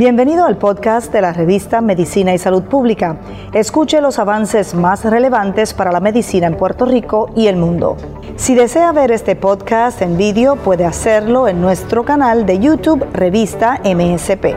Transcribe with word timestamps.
Bienvenido 0.00 0.46
al 0.46 0.56
podcast 0.56 1.12
de 1.12 1.20
la 1.20 1.34
revista 1.34 1.82
Medicina 1.82 2.32
y 2.32 2.38
Salud 2.38 2.62
Pública. 2.62 3.20
Escuche 3.52 4.00
los 4.00 4.18
avances 4.18 4.74
más 4.74 5.04
relevantes 5.04 5.74
para 5.74 5.92
la 5.92 6.00
medicina 6.00 6.46
en 6.46 6.56
Puerto 6.56 6.86
Rico 6.86 7.30
y 7.36 7.48
el 7.48 7.56
mundo. 7.56 7.98
Si 8.36 8.54
desea 8.54 8.92
ver 8.92 9.12
este 9.12 9.36
podcast 9.36 10.00
en 10.00 10.16
vídeo, 10.16 10.56
puede 10.56 10.86
hacerlo 10.86 11.48
en 11.48 11.60
nuestro 11.60 12.02
canal 12.02 12.46
de 12.46 12.58
YouTube 12.60 13.06
Revista 13.12 13.78
MSP. 13.84 14.56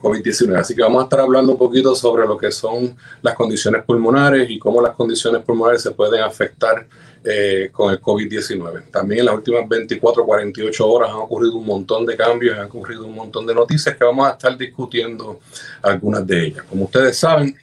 COVID-19. 0.00 0.56
Así 0.58 0.74
que 0.74 0.80
vamos 0.80 1.02
a 1.02 1.04
estar 1.04 1.20
hablando 1.20 1.52
un 1.52 1.58
poquito 1.58 1.94
sobre 1.94 2.26
lo 2.26 2.38
que 2.38 2.50
son 2.50 2.96
las 3.20 3.34
condiciones 3.34 3.84
pulmonares 3.84 4.48
y 4.48 4.58
cómo 4.58 4.80
las 4.80 4.94
condiciones 4.94 5.42
pulmonares 5.42 5.82
se 5.82 5.90
pueden 5.90 6.22
afectar 6.22 6.86
eh, 7.24 7.70
con 7.72 7.90
el 7.90 8.00
COVID-19. 8.00 8.90
También 8.90 9.20
en 9.20 9.26
las 9.26 9.34
últimas 9.36 9.66
24, 9.66 10.26
48 10.26 10.88
horas 10.88 11.10
han 11.10 11.16
ocurrido 11.16 11.56
un 11.56 11.64
montón 11.64 12.04
de 12.04 12.16
cambios, 12.16 12.58
han 12.58 12.66
ocurrido 12.66 13.06
un 13.06 13.14
montón 13.14 13.46
de 13.46 13.54
noticias 13.54 13.96
que 13.96 14.04
vamos 14.04 14.28
a 14.28 14.32
estar 14.32 14.56
discutiendo 14.58 15.40
algunas 15.82 16.26
de 16.26 16.46
ellas. 16.46 16.64
Como 16.68 16.84
ustedes 16.84 17.16
saben, 17.16 17.56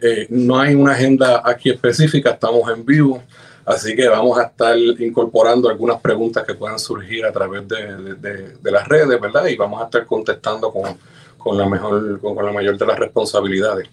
eh, 0.00 0.26
no 0.30 0.58
hay 0.58 0.74
una 0.74 0.92
agenda 0.92 1.42
aquí 1.44 1.70
específica, 1.70 2.30
estamos 2.30 2.66
en 2.70 2.84
vivo. 2.84 3.22
Así 3.66 3.96
que 3.96 4.08
vamos 4.08 4.38
a 4.38 4.44
estar 4.44 4.76
incorporando 4.76 5.68
algunas 5.68 6.00
preguntas 6.00 6.44
que 6.44 6.54
puedan 6.54 6.78
surgir 6.78 7.24
a 7.24 7.32
través 7.32 7.66
de, 7.66 8.70
las 8.70 8.86
redes, 8.86 9.20
¿verdad? 9.20 9.46
Y 9.46 9.56
vamos 9.56 9.80
a 9.80 9.84
estar 9.84 10.04
contestando 10.04 10.70
con, 10.70 10.96
con 11.38 11.56
la, 11.56 11.66
mejor, 11.66 12.20
con, 12.20 12.44
la 12.44 12.52
mayor 12.52 12.76
de 12.76 12.86
las 12.86 12.98
responsabilidades. 12.98 13.88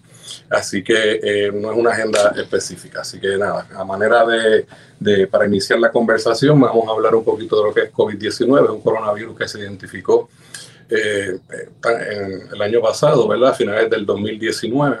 Así 0.50 0.82
que 0.82 1.20
eh, 1.22 1.52
no 1.52 1.72
es 1.72 1.78
una 1.78 1.90
agenda 1.90 2.34
específica. 2.36 3.00
Así 3.00 3.20
que 3.20 3.36
nada, 3.36 3.66
a 3.74 3.84
manera 3.84 4.24
de, 4.26 4.66
de, 4.98 5.26
para 5.26 5.46
iniciar 5.46 5.78
la 5.78 5.90
conversación, 5.90 6.60
vamos 6.60 6.88
a 6.88 6.92
hablar 6.92 7.14
un 7.14 7.24
poquito 7.24 7.56
de 7.56 7.68
lo 7.68 7.74
que 7.74 7.80
es 7.82 7.92
COVID-19, 7.92 8.70
un 8.70 8.80
coronavirus 8.80 9.36
que 9.36 9.48
se 9.48 9.60
identificó 9.60 10.28
eh, 10.88 11.38
en 11.84 12.54
el 12.54 12.62
año 12.62 12.82
pasado, 12.82 13.26
¿verdad? 13.26 13.50
A 13.50 13.54
finales 13.54 13.88
del 13.88 14.04
2019, 14.04 14.98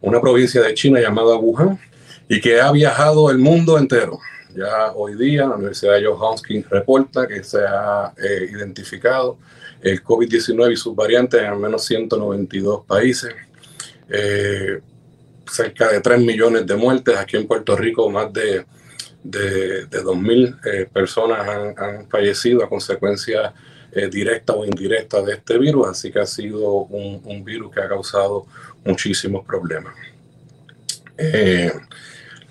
una 0.00 0.20
provincia 0.20 0.60
de 0.60 0.74
China 0.74 1.00
llamada 1.00 1.36
Wuhan, 1.36 1.78
y 2.28 2.40
que 2.40 2.60
ha 2.60 2.70
viajado 2.72 3.30
el 3.30 3.38
mundo 3.38 3.78
entero. 3.78 4.18
Ya 4.54 4.92
hoy 4.94 5.14
día 5.14 5.46
la 5.46 5.54
Universidad 5.54 5.94
de 5.94 6.06
Johns 6.06 6.40
Hopkins 6.40 6.68
reporta 6.68 7.26
que 7.28 7.44
se 7.44 7.58
ha 7.60 8.12
eh, 8.16 8.48
identificado 8.50 9.38
el 9.80 10.02
COVID-19 10.02 10.72
y 10.72 10.76
sus 10.76 10.94
variantes 10.94 11.40
en 11.40 11.46
al 11.46 11.58
menos 11.58 11.84
192 11.84 12.84
países. 12.86 13.32
Eh, 14.10 14.80
cerca 15.50 15.88
de 15.88 16.00
3 16.00 16.20
millones 16.20 16.66
de 16.66 16.76
muertes. 16.76 17.16
Aquí 17.16 17.36
en 17.36 17.46
Puerto 17.46 17.76
Rico 17.76 18.10
más 18.10 18.32
de, 18.32 18.64
de, 19.22 19.88
2.000 19.88 20.60
eh, 20.64 20.88
personas 20.92 21.48
han, 21.76 22.08
fallecido 22.08 22.64
a 22.64 22.68
consecuencia 22.68 23.52
eh, 23.92 24.08
directa 24.08 24.52
o 24.52 24.64
indirecta 24.64 25.20
de 25.22 25.34
este 25.34 25.58
virus, 25.58 25.88
así 25.88 26.12
que 26.12 26.20
ha 26.20 26.26
sido 26.26 26.84
un, 26.84 27.44
virus 27.44 27.74
que 27.74 27.80
ha 27.80 27.88
causado 27.88 28.46
muchísimos 28.84 29.44
problemas. 29.44 29.94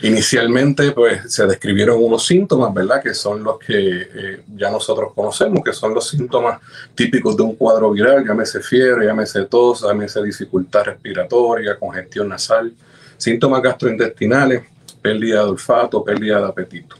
Inicialmente, 0.01 0.91
pues 0.91 1.33
se 1.33 1.45
describieron 1.45 2.01
unos 2.01 2.25
síntomas, 2.25 2.73
¿verdad? 2.73 3.03
Que 3.03 3.13
son 3.13 3.43
los 3.43 3.59
que 3.59 4.07
eh, 4.13 4.41
ya 4.55 4.71
nosotros 4.71 5.11
conocemos, 5.13 5.61
que 5.61 5.73
son 5.73 5.93
los 5.93 6.07
síntomas 6.07 6.59
típicos 6.95 7.35
de 7.35 7.43
un 7.43 7.55
cuadro 7.55 7.91
viral, 7.91 8.25
llámese 8.25 8.61
fiebre, 8.61 9.07
llámese 9.07 9.45
tos, 9.45 9.81
llámese 9.81 10.23
dificultad 10.23 10.85
respiratoria, 10.85 11.77
congestión 11.77 12.29
nasal, 12.29 12.73
síntomas 13.17 13.61
gastrointestinales, 13.61 14.63
pérdida 15.01 15.43
de 15.43 15.49
olfato, 15.49 16.01
pérdida 16.01 16.39
de 16.39 16.47
apetito. 16.47 16.95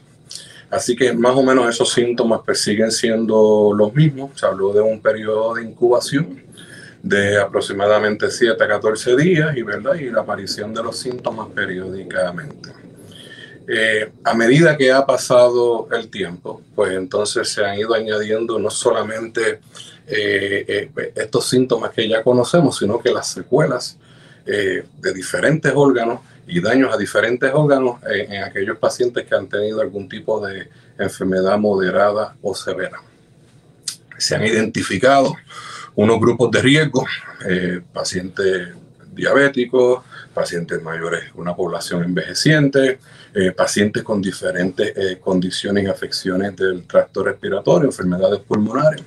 Así 0.70 0.94
que 0.94 1.14
más 1.14 1.34
o 1.34 1.42
menos 1.42 1.68
esos 1.70 1.90
síntomas 1.90 2.42
pues, 2.44 2.60
siguen 2.60 2.92
siendo 2.92 3.72
los 3.74 3.94
mismos. 3.94 4.38
Se 4.38 4.44
habló 4.44 4.72
de 4.74 4.80
un 4.80 5.00
periodo 5.00 5.54
de 5.54 5.64
incubación 5.64 6.42
de 7.02 7.38
aproximadamente 7.38 8.30
7 8.30 8.62
a 8.62 8.68
14 8.68 9.16
días 9.16 9.56
y, 9.56 9.62
¿verdad? 9.62 9.94
y 9.94 10.10
la 10.10 10.20
aparición 10.20 10.74
de 10.74 10.82
los 10.82 10.98
síntomas 10.98 11.48
periódicamente. 11.48 12.79
Eh, 13.72 14.10
a 14.24 14.34
medida 14.34 14.76
que 14.76 14.90
ha 14.90 15.06
pasado 15.06 15.86
el 15.92 16.08
tiempo, 16.08 16.60
pues 16.74 16.90
entonces 16.90 17.50
se 17.50 17.64
han 17.64 17.78
ido 17.78 17.94
añadiendo 17.94 18.58
no 18.58 18.68
solamente 18.68 19.60
eh, 20.08 20.90
eh, 20.96 21.12
estos 21.14 21.48
síntomas 21.48 21.92
que 21.92 22.08
ya 22.08 22.24
conocemos, 22.24 22.78
sino 22.78 22.98
que 22.98 23.12
las 23.12 23.28
secuelas 23.28 23.96
de 24.44 25.12
diferentes 25.14 25.70
órganos 25.76 26.22
y 26.48 26.60
daños 26.60 26.92
a 26.92 26.96
diferentes 26.96 27.52
órganos 27.54 28.00
en 28.04 28.42
aquellos 28.42 28.78
pacientes 28.78 29.24
que 29.24 29.36
han 29.36 29.46
tenido 29.46 29.80
algún 29.80 30.08
tipo 30.08 30.44
de 30.44 30.68
enfermedad 30.98 31.56
moderada 31.56 32.34
o 32.42 32.52
severa. 32.52 33.00
Se 34.18 34.34
han 34.34 34.44
identificado 34.44 35.36
unos 35.94 36.18
grupos 36.18 36.50
de 36.50 36.62
riesgo, 36.62 37.06
pacientes 37.92 38.70
diabéticos, 39.20 40.02
pacientes 40.32 40.82
mayores, 40.82 41.24
una 41.34 41.54
población 41.54 42.02
envejeciente, 42.04 42.98
eh, 43.34 43.52
pacientes 43.52 44.02
con 44.02 44.20
diferentes 44.20 44.96
eh, 44.96 45.18
condiciones 45.20 45.84
y 45.84 45.86
afecciones 45.86 46.56
del 46.56 46.84
tracto 46.84 47.22
respiratorio, 47.22 47.88
enfermedades 47.88 48.40
pulmonares, 48.40 49.02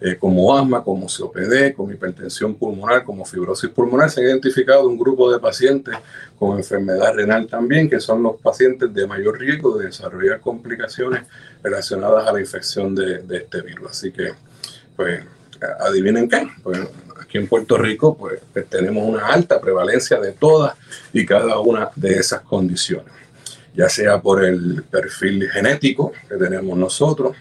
eh, 0.00 0.16
como 0.18 0.54
asma, 0.54 0.84
como 0.84 1.06
COPD, 1.06 1.74
como 1.74 1.90
hipertensión 1.90 2.54
pulmonar, 2.54 3.02
como 3.02 3.24
fibrosis 3.24 3.70
pulmonar. 3.70 4.10
Se 4.10 4.20
ha 4.20 4.24
identificado 4.24 4.86
un 4.86 4.98
grupo 4.98 5.32
de 5.32 5.40
pacientes 5.40 5.96
con 6.38 6.58
enfermedad 6.58 7.14
renal 7.14 7.46
también, 7.46 7.88
que 7.88 7.98
son 7.98 8.22
los 8.22 8.36
pacientes 8.40 8.92
de 8.92 9.06
mayor 9.06 9.38
riesgo 9.40 9.78
de 9.78 9.86
desarrollar 9.86 10.40
complicaciones 10.40 11.22
relacionadas 11.62 12.28
a 12.28 12.32
la 12.32 12.40
infección 12.40 12.94
de, 12.94 13.24
este 13.30 13.62
virus. 13.62 13.90
Así 13.90 14.12
que, 14.12 14.32
pues, 14.94 15.24
adivinen 15.80 16.28
qué. 16.28 16.46
Pues, 16.62 16.78
aquí 17.36 17.42
en 17.42 17.48
Puerto 17.48 17.76
Rico 17.76 18.16
pues, 18.16 18.40
tenemos 18.68 19.06
una 19.06 19.26
alta 19.26 19.60
prevalencia 19.60 20.18
de 20.18 20.32
todas 20.32 20.74
y 21.12 21.26
cada 21.26 21.58
una 21.58 21.90
de 21.94 22.14
esas 22.14 22.40
condiciones, 22.42 23.12
ya 23.74 23.88
sea 23.88 24.20
por 24.20 24.44
el 24.44 24.82
perfil 24.84 25.48
genético 25.50 26.12
que 26.28 26.36
tenemos 26.36 26.76
nosotros, 26.78 27.36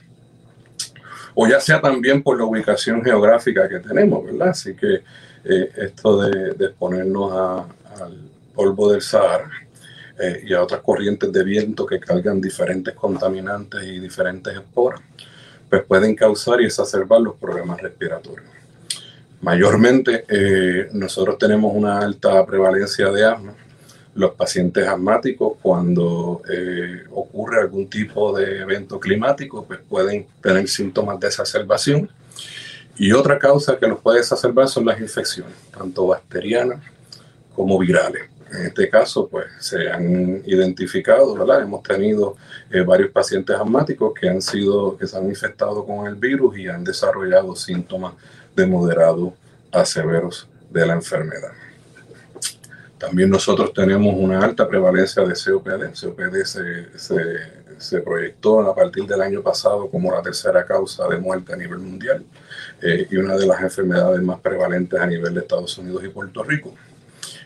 o 1.34 1.48
ya 1.48 1.60
sea 1.60 1.82
también 1.82 2.24
por 2.24 2.38
la 2.38 2.46
ubicación 2.46 3.04
geográfica 3.04 3.68
que 3.68 3.80
tenemos, 3.80 4.26
¿verdad? 4.26 4.50
Así 4.50 4.74
que 4.76 5.04
eh, 5.44 5.72
esto 5.78 6.22
de, 6.22 6.66
exponernos 6.66 7.32
al 8.00 8.18
polvo 8.54 8.92
del 8.92 9.02
Sahara 9.02 9.50
eh, 10.18 10.44
y 10.46 10.54
a 10.54 10.64
otras 10.64 10.82
corrientes 10.82 11.32
de 11.32 11.44
viento 11.44 11.86
que 11.86 12.00
cargan 12.00 12.40
diferentes 12.40 12.94
contaminantes 12.96 13.84
y 13.84 14.00
diferentes 14.00 14.56
esporas, 14.56 15.02
pues 15.70 15.84
pueden 15.84 16.16
causar 16.16 16.62
y 16.62 16.66
exacerbar 16.66 17.20
los 17.20 17.36
problemas 17.36 17.82
respiratorios. 17.82 18.55
Mayormente 19.46 20.26
eh, 20.28 20.90
nosotros 20.94 21.38
tenemos 21.38 21.72
una 21.76 22.00
alta 22.00 22.44
prevalencia 22.48 23.12
de 23.12 23.26
asma. 23.26 23.54
Los 24.16 24.34
pacientes 24.34 24.88
asmáticos 24.88 25.58
cuando 25.62 26.42
eh, 26.52 27.04
ocurre 27.12 27.62
algún 27.62 27.88
tipo 27.88 28.36
de 28.36 28.62
evento 28.62 29.00
climático 29.00 29.64
pues 29.64 29.82
pueden 29.88 30.26
tener 30.42 30.68
síntomas 30.68 31.20
de 31.20 31.28
exacerbación. 31.28 32.10
Y 32.98 33.12
otra 33.12 33.38
causa 33.38 33.78
que 33.78 33.86
los 33.86 34.00
puede 34.00 34.22
exacerbar 34.22 34.68
son 34.68 34.84
las 34.88 35.00
infecciones, 35.00 35.54
tanto 35.78 36.08
bacterianas 36.08 36.80
como 37.56 37.78
virales. 37.78 38.24
En 38.52 38.66
este 38.66 38.90
caso, 38.90 39.28
pues 39.28 39.46
se 39.60 39.92
han 39.92 40.42
identificado, 40.48 41.36
¿verdad? 41.36 41.62
Hemos 41.62 41.84
tenido 41.84 42.36
eh, 42.72 42.82
varios 42.82 43.12
pacientes 43.12 43.56
asmáticos 43.56 44.12
que 44.20 44.28
han 44.28 44.42
sido, 44.42 44.98
que 44.98 45.06
se 45.06 45.16
han 45.16 45.30
infectado 45.30 45.86
con 45.86 46.08
el 46.08 46.16
virus 46.16 46.58
y 46.58 46.68
han 46.68 46.84
desarrollado 46.84 47.56
síntomas 47.56 48.14
de 48.56 48.66
moderado 48.66 49.34
a 49.72 49.86
severos 49.86 50.48
de 50.70 50.86
la 50.86 50.94
enfermedad. 50.94 51.52
También 52.98 53.30
nosotros 53.30 53.74
tenemos 53.74 54.16
una 54.18 54.40
alta 54.40 54.68
prevalencia 54.68 55.24
de 55.24 55.34
COPD. 55.34 55.94
COPD 56.00 56.46
se, 56.46 56.98
se, 56.98 57.16
se, 57.78 58.02
proyectó 58.02 58.62
a 58.62 58.74
partir 58.74 59.06
del 59.06 59.22
año 59.22 59.42
pasado 59.42 59.90
como 59.90 60.12
la 60.12 60.22
tercera 60.22 60.66
causa 60.66 61.08
de 61.10 61.18
muerte 61.18 61.54
a 61.54 61.58
nivel 61.58 61.80
mundial 61.80 62.24
eh, 62.82 63.08
y 63.12 63.18
una 63.18 63.36
de 63.36 63.46
las 63.46 63.62
enfermedades 63.62 64.22
más 64.22 64.40
prevalentes 64.40 65.00
a 65.00 65.06
nivel 65.06 65.34
de 65.34 65.42
Estados 65.42 65.78
Unidos 65.78 66.04
y 66.06 66.10
Puerto 66.10 66.42
Rico. 66.44 66.74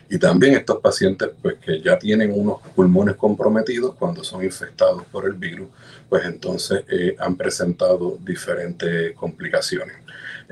Y 0.08 0.18
también 0.18 0.54
estos 0.54 0.80
pacientes 0.80 1.30
pues, 1.40 1.56
que 1.58 1.80
ya 1.80 1.98
tienen 1.98 2.32
unos 2.34 2.60
pulmones 2.74 3.16
comprometidos 3.16 3.94
cuando 3.94 4.24
son 4.24 4.44
infectados 4.44 5.04
por 5.06 5.24
el 5.24 5.34
virus, 5.34 5.68
pues 6.08 6.24
entonces 6.24 6.84
eh, 6.88 7.14
han 7.18 7.36
presentado 7.36 8.18
diferentes 8.20 9.14
complicaciones. 9.14 9.96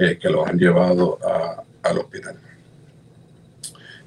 Eh, 0.00 0.16
que 0.16 0.30
los 0.30 0.46
han 0.46 0.56
llevado 0.56 1.18
al 1.82 1.98
hospital. 1.98 2.36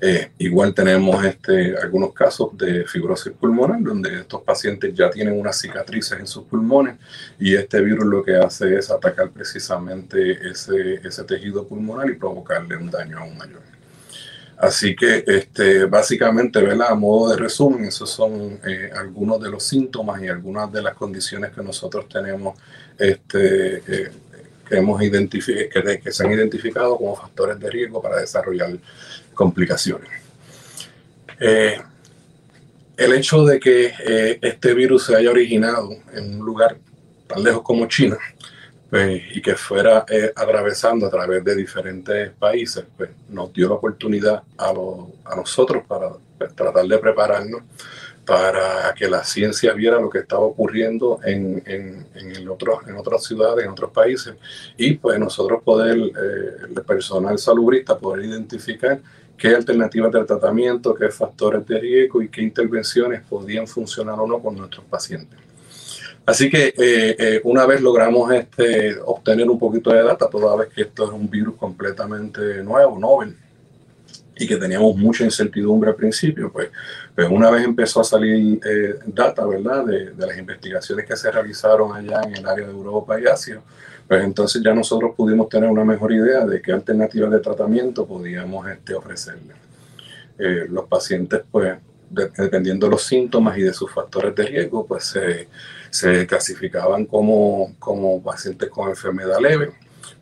Eh, 0.04 0.32
igual 0.40 0.74
tenemos 0.74 1.24
este, 1.24 1.78
algunos 1.78 2.12
casos 2.12 2.58
de 2.58 2.86
fibrosis 2.86 3.34
pulmonar, 3.34 3.84
donde 3.84 4.22
estos 4.22 4.42
pacientes 4.42 4.96
ya 4.96 5.12
tienen 5.12 5.40
unas 5.40 5.60
cicatrices 5.60 6.18
en 6.18 6.26
sus 6.26 6.46
pulmones 6.46 6.96
y 7.38 7.54
este 7.54 7.82
virus 7.82 8.06
lo 8.06 8.24
que 8.24 8.36
hace 8.36 8.78
es 8.78 8.90
atacar 8.90 9.30
precisamente 9.30 10.50
ese, 10.50 10.96
ese 11.08 11.24
tejido 11.26 11.68
pulmonar 11.68 12.10
y 12.10 12.16
provocarle 12.16 12.78
un 12.78 12.90
daño 12.90 13.20
aún 13.20 13.38
mayor. 13.38 13.62
Así 14.58 14.96
que 14.96 15.24
este, 15.28 15.86
básicamente, 15.86 16.62
¿verdad? 16.62 16.88
a 16.90 16.96
modo 16.96 17.32
de 17.32 17.38
resumen, 17.38 17.86
esos 17.86 18.10
son 18.10 18.60
eh, 18.66 18.90
algunos 18.96 19.40
de 19.42 19.50
los 19.50 19.62
síntomas 19.64 20.22
y 20.24 20.28
algunas 20.30 20.72
de 20.72 20.82
las 20.82 20.96
condiciones 20.96 21.52
que 21.52 21.62
nosotros 21.62 22.08
tenemos 22.08 22.58
este, 22.98 24.10
que, 24.72 24.78
hemos 24.78 25.00
que, 25.02 26.00
que 26.02 26.12
se 26.12 26.24
han 26.24 26.32
identificado 26.32 26.98
como 26.98 27.16
factores 27.16 27.60
de 27.60 27.70
riesgo 27.70 28.02
para 28.02 28.22
desarrollar 28.22 28.72
complicaciones. 29.34 30.10
Eh, 31.40 31.78
el 32.96 33.14
hecho 33.14 33.44
de 33.44 33.60
que 33.60 33.94
eh, 34.06 34.40
este 34.42 34.74
virus 34.74 35.06
se 35.06 35.16
haya 35.16 35.30
originado 35.30 35.90
en 36.14 36.40
un 36.40 36.46
lugar 36.46 36.78
tan 37.28 37.44
lejos 37.44 37.64
como 37.64 37.88
China 37.88 38.18
pues, 38.90 39.22
y 39.34 39.42
que 39.42 39.56
fuera 39.56 40.06
eh, 40.10 40.32
atravesando 40.36 41.08
a 41.08 41.10
través 41.10 41.44
de 41.44 41.56
diferentes 41.56 42.32
países, 42.32 42.86
pues, 42.96 43.10
nos 43.30 43.52
dio 43.52 43.68
la 43.70 43.76
oportunidad 43.76 44.44
a, 44.58 44.70
a 44.70 45.36
nosotros 45.36 45.84
para 45.88 46.12
pues, 46.38 46.56
tratar 46.56 46.86
de 46.86 46.98
prepararnos 46.98 47.64
para 48.26 48.94
que 48.94 49.10
la 49.10 49.24
ciencia 49.24 49.74
viera 49.74 50.00
lo 50.00 50.10
que 50.10 50.20
estaba 50.20 50.44
ocurriendo 50.44 51.20
en, 51.24 51.62
en, 51.66 52.06
en, 52.16 52.36
en 52.36 52.48
otras 52.98 53.24
ciudades, 53.24 53.66
en 53.66 53.72
otros 53.72 53.92
países, 53.92 54.36
y 54.78 54.94
pues 54.94 55.20
nosotros 55.20 55.62
poder, 55.64 55.98
eh, 55.98 56.68
el 56.76 56.84
personal 56.84 57.38
salubrista, 57.40 57.98
poder 57.98 58.26
identificar 58.26 59.00
qué 59.38 59.56
alternativas 59.56 60.12
de 60.12 60.24
tratamiento, 60.24 60.94
qué 60.94 61.10
factores 61.10 61.66
de 61.66 61.80
riesgo 61.80 62.22
y 62.22 62.30
qué 62.30 62.42
intervenciones 62.42 63.22
podían 63.28 63.68
funcionar 63.68 64.20
o 64.20 64.28
no 64.28 64.40
con 64.40 64.56
nuestros 64.56 64.86
pacientes. 64.86 65.40
Así 66.24 66.50
que 66.50 66.68
eh, 66.68 67.16
eh, 67.18 67.42
una 67.44 67.66
vez 67.66 67.82
logramos 67.82 68.32
este, 68.32 68.96
obtener 69.04 69.50
un 69.50 69.58
poquito 69.58 69.92
de 69.92 70.04
data, 70.04 70.30
toda 70.30 70.56
vez 70.56 70.70
que 70.70 70.84
esto 70.84 71.06
es 71.06 71.12
un 71.12 71.28
virus 71.28 71.56
completamente 71.56 72.64
nuevo, 72.64 73.00
novel, 73.00 73.36
y 74.42 74.48
que 74.48 74.58
teníamos 74.58 74.98
mucha 74.98 75.24
incertidumbre 75.24 75.92
al 75.92 75.96
principio, 75.96 76.52
pues, 76.52 76.72
pues 77.14 77.30
una 77.30 77.52
vez 77.52 77.64
empezó 77.64 78.02
a 78.02 78.04
salir 78.04 78.60
eh, 78.66 78.96
data, 79.06 79.46
¿verdad?, 79.46 79.86
de, 79.86 80.16
las 80.18 80.36
investigaciones 80.36 81.06
que 81.06 81.16
se 81.16 81.32
realizaron 81.32 81.96
allá 81.96 82.22
en 82.24 82.38
el 82.38 82.48
área 82.48 82.66
de 82.66 82.72
Europa 82.72 83.22
y 83.22 83.28
Asia, 83.28 83.62
pues 84.08 84.24
entonces 84.24 84.64
ya 84.64 84.74
nosotros 84.74 85.12
pudimos 85.16 85.48
tener 85.48 85.70
una 85.70 85.86
mejor 85.86 86.12
idea 86.12 86.44
de 86.44 86.60
qué 86.60 86.72
alternativas 86.72 87.30
de 87.30 87.40
tratamiento 87.40 88.08
podíamos 88.08 88.68
este, 88.68 88.96
ofrecerle. 88.96 89.54
Eh, 90.40 90.66
los 90.68 90.86
pacientes, 90.86 91.44
pues, 91.52 91.78
dependiendo 92.10 92.88
de 92.88 92.94
los 92.94 93.04
síntomas 93.04 93.56
y 93.60 93.62
de 93.62 93.74
sus 93.74 93.92
factores 93.92 94.34
de 94.34 94.44
riesgo, 94.44 94.88
pues 94.88 95.04
se, 95.04 95.50
se 95.92 96.26
clasificaban 96.26 97.06
como, 97.06 97.76
como 97.78 98.24
pacientes 98.24 98.72
con 98.72 98.90
enfermedad 98.90 99.40
leve, 99.40 99.72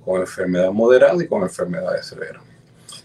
con 0.04 0.20
enfermedad 0.20 0.74
moderada 0.74 1.24
y 1.24 1.28
con 1.28 1.42
enfermedades 1.42 2.06
severas. 2.06 2.49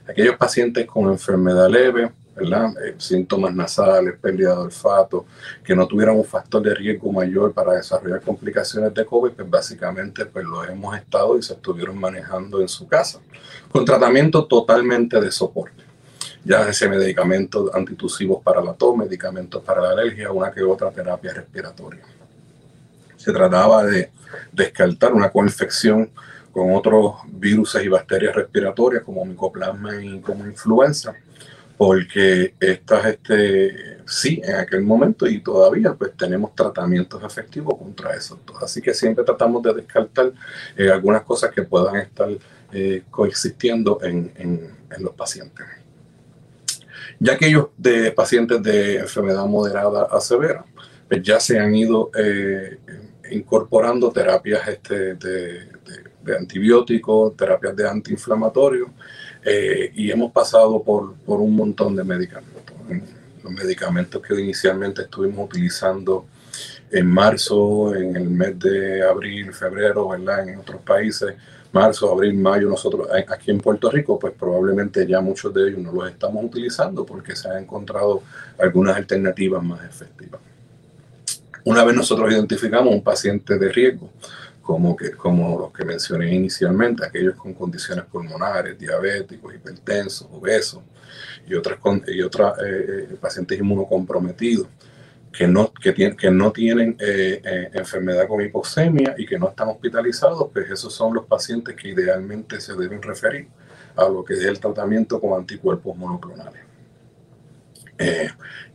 Aquellos 0.08 0.36
pacientes 0.36 0.86
con 0.86 1.10
enfermedad 1.10 1.68
leve, 1.68 2.10
eh, 2.36 2.94
síntomas 2.98 3.54
nasales, 3.54 4.18
pérdida 4.20 4.50
de 4.50 4.62
olfato, 4.62 5.24
que 5.62 5.74
no 5.74 5.86
tuvieran 5.86 6.16
un 6.16 6.24
factor 6.24 6.62
de 6.62 6.74
riesgo 6.74 7.12
mayor 7.12 7.52
para 7.52 7.74
desarrollar 7.74 8.20
complicaciones 8.22 8.92
de 8.92 9.06
COVID, 9.06 9.30
pues 9.32 9.48
básicamente 9.48 10.26
pues 10.26 10.44
lo 10.44 10.64
hemos 10.64 10.96
estado 10.96 11.38
y 11.38 11.42
se 11.42 11.52
estuvieron 11.52 11.98
manejando 11.98 12.60
en 12.60 12.68
su 12.68 12.88
casa, 12.88 13.20
con 13.70 13.84
tratamiento 13.84 14.46
totalmente 14.46 15.20
de 15.20 15.30
soporte. 15.30 15.84
Ya 16.44 16.68
ese 16.68 16.88
medicamentos 16.88 17.70
antitusivos 17.72 18.42
para 18.42 18.60
la 18.62 18.74
tos, 18.74 18.96
medicamentos 18.96 19.62
para 19.62 19.80
la 19.80 19.90
alergia, 19.90 20.30
una 20.30 20.50
que 20.50 20.62
otra 20.62 20.90
terapia 20.90 21.32
respiratoria. 21.32 22.02
Se 23.16 23.32
trataba 23.32 23.84
de 23.84 24.10
descartar 24.52 25.14
una 25.14 25.30
coinfección 25.30 26.10
con 26.54 26.72
otros 26.74 27.16
virus 27.26 27.76
y 27.82 27.88
bacterias 27.88 28.34
respiratorias 28.34 29.02
como 29.02 29.24
micoplasma 29.24 30.02
y 30.02 30.20
como 30.20 30.46
influenza 30.46 31.14
porque 31.76 32.54
estas, 32.60 33.06
este, 33.06 33.98
sí, 34.06 34.40
en 34.44 34.56
aquel 34.56 34.82
momento 34.82 35.26
y 35.26 35.40
todavía 35.40 35.92
pues 35.94 36.12
tenemos 36.16 36.54
tratamientos 36.54 37.22
efectivos 37.24 37.76
contra 37.76 38.14
eso. 38.14 38.40
Así 38.62 38.80
que 38.80 38.94
siempre 38.94 39.24
tratamos 39.24 39.62
de 39.62 39.74
descartar 39.74 40.32
eh, 40.76 40.90
algunas 40.90 41.22
cosas 41.22 41.50
que 41.50 41.62
puedan 41.62 41.96
estar 41.96 42.28
eh, 42.72 43.02
coexistiendo 43.10 43.98
en, 44.02 44.32
en, 44.36 44.74
los 45.02 45.12
pacientes. 45.14 45.66
Ya 47.18 47.32
aquellos 47.32 47.66
de 47.76 48.12
pacientes 48.12 48.62
de 48.62 48.98
enfermedad 48.98 49.44
moderada 49.46 50.04
a 50.04 50.20
severa, 50.20 50.64
pues 51.08 51.20
ya 51.20 51.40
se 51.40 51.58
han 51.58 51.74
ido 51.74 52.12
eh, 52.16 52.78
incorporando 53.32 54.12
terapias 54.12 54.68
este, 54.68 55.14
de, 55.14 55.64
de 55.64 56.13
antibióticos, 56.32 57.36
terapias 57.36 57.76
de 57.76 57.88
antiinflamatorios, 57.88 58.88
eh, 59.44 59.92
y 59.94 60.10
hemos 60.10 60.32
pasado 60.32 60.82
por, 60.82 61.14
por, 61.14 61.40
un 61.40 61.54
montón 61.54 61.94
de 61.94 62.04
medicamentos. 62.04 62.74
Los 63.42 63.52
medicamentos 63.52 64.22
que 64.22 64.40
inicialmente 64.40 65.02
estuvimos 65.02 65.46
utilizando 65.46 66.26
en 66.90 67.06
marzo, 67.06 67.94
en 67.94 68.16
el 68.16 68.30
mes 68.30 68.58
de 68.58 69.02
abril, 69.02 69.52
febrero, 69.52 70.08
¿verdad? 70.08 70.48
En 70.48 70.58
otros 70.58 70.80
países, 70.82 71.34
marzo, 71.72 72.12
abril, 72.12 72.34
mayo, 72.38 72.68
nosotros 72.68 73.08
aquí 73.28 73.50
en 73.50 73.58
Puerto 73.58 73.90
Rico, 73.90 74.18
pues 74.18 74.32
probablemente 74.38 75.04
ya 75.06 75.20
muchos 75.20 75.52
de 75.52 75.68
ellos 75.68 75.80
no 75.80 75.92
los 75.92 76.08
estamos 76.08 76.44
utilizando 76.44 77.04
porque 77.04 77.34
se 77.34 77.48
han 77.48 77.64
encontrado 77.64 78.22
algunas 78.58 78.96
alternativas 78.96 79.62
más 79.62 79.84
efectivas. 79.84 80.40
Una 81.64 81.82
vez 81.82 81.96
nosotros 81.96 82.32
identificamos 82.32 82.94
un 82.94 83.02
paciente 83.02 83.58
de 83.58 83.72
riesgo, 83.72 84.10
como, 84.64 84.96
que, 84.96 85.12
como 85.12 85.58
los 85.58 85.72
que 85.72 85.84
mencioné 85.84 86.34
inicialmente, 86.34 87.04
aquellos 87.04 87.34
con 87.34 87.52
condiciones 87.52 88.06
pulmonares, 88.06 88.78
diabéticos, 88.78 89.54
hipertensos, 89.54 90.26
obesos 90.32 90.82
y 91.46 91.54
otras, 91.54 91.78
y 92.08 92.22
otras 92.22 92.58
eh, 92.58 93.08
eh, 93.10 93.16
pacientes 93.20 93.58
inmunocomprometidos 93.58 94.66
que 95.30 95.46
no, 95.46 95.70
que 95.72 95.92
tienen, 95.92 96.16
que 96.16 96.30
no 96.30 96.50
tienen 96.50 96.96
eh, 96.98 97.70
enfermedad 97.74 98.26
con 98.26 98.40
hipoxemia 98.40 99.14
y 99.18 99.26
que 99.26 99.38
no 99.38 99.50
están 99.50 99.68
hospitalizados, 99.68 100.48
pues 100.52 100.70
esos 100.70 100.94
son 100.94 101.12
los 101.12 101.26
pacientes 101.26 101.76
que 101.76 101.88
idealmente 101.88 102.58
se 102.60 102.74
deben 102.74 103.02
referir 103.02 103.48
a 103.96 104.08
lo 104.08 104.24
que 104.24 104.34
es 104.34 104.44
el 104.44 104.58
tratamiento 104.58 105.20
con 105.20 105.38
anticuerpos 105.38 105.96
monoclonales. 105.96 106.62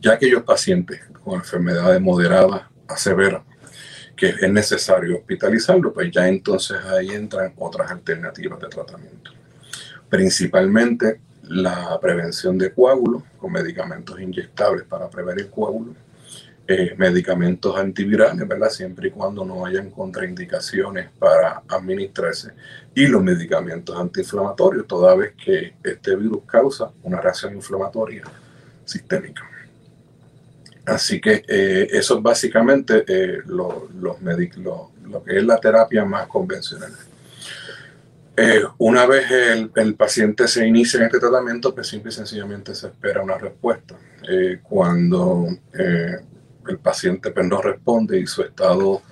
ya 0.00 0.12
aquellos 0.12 0.44
pacientes 0.44 1.00
con 1.24 1.34
enfermedades 1.34 2.00
moderadas 2.00 2.62
a 2.86 2.96
severas 2.96 3.42
que 4.16 4.28
es 4.28 4.50
necesario 4.50 5.16
hospitalizarlo, 5.16 5.92
pues 5.92 6.10
ya 6.10 6.28
entonces 6.28 6.78
ahí 6.84 7.10
entran 7.10 7.52
otras 7.56 7.90
alternativas 7.90 8.60
de 8.60 8.68
tratamiento. 8.68 9.30
Principalmente 10.08 11.20
la 11.42 11.98
prevención 12.00 12.56
de 12.58 12.72
coágulos 12.72 13.22
con 13.38 13.52
medicamentos 13.52 14.20
inyectables 14.20 14.84
para 14.84 15.08
prevenir 15.08 15.50
coágulos, 15.50 15.96
eh, 16.66 16.94
medicamentos 16.96 17.76
antivirales, 17.76 18.46
¿verdad? 18.46 18.70
Siempre 18.70 19.08
y 19.08 19.10
cuando 19.10 19.44
no 19.44 19.66
hayan 19.66 19.90
contraindicaciones 19.90 21.08
para 21.18 21.64
administrarse, 21.66 22.52
y 22.94 23.08
los 23.08 23.22
medicamentos 23.22 23.98
antiinflamatorios, 23.98 24.86
toda 24.86 25.16
vez 25.16 25.32
que 25.34 25.74
este 25.82 26.14
virus 26.14 26.42
causa 26.46 26.92
una 27.02 27.20
reacción 27.20 27.56
inflamatoria 27.56 28.22
sistémica. 28.84 29.42
Así 30.86 31.20
que 31.20 31.42
eh, 31.46 31.88
eso 31.90 32.16
es 32.16 32.22
básicamente 32.22 33.04
eh, 33.06 33.38
lo, 33.46 33.88
lo, 34.00 34.16
que 35.24 35.38
es 35.38 35.44
la 35.44 35.58
terapia 35.58 36.04
más 36.04 36.26
convencional. 36.26 36.92
Eh, 38.36 38.62
una 38.78 39.06
vez 39.06 39.30
el, 39.30 39.70
el, 39.74 39.94
paciente 39.94 40.48
se 40.48 40.66
inicia 40.66 40.98
en 40.98 41.06
este 41.06 41.18
tratamiento, 41.18 41.74
pues 41.74 41.88
simple 41.88 42.10
y 42.10 42.14
sencillamente 42.14 42.74
se 42.74 42.86
espera 42.86 43.22
una 43.22 43.36
respuesta. 43.36 43.96
cuando 44.62 45.48
el 45.72 46.78
paciente 46.78 47.30
pues, 47.32 47.46
no 47.46 47.60
responde 47.60 48.20
y 48.20 48.26
su 48.26 48.42
estado 48.42 49.02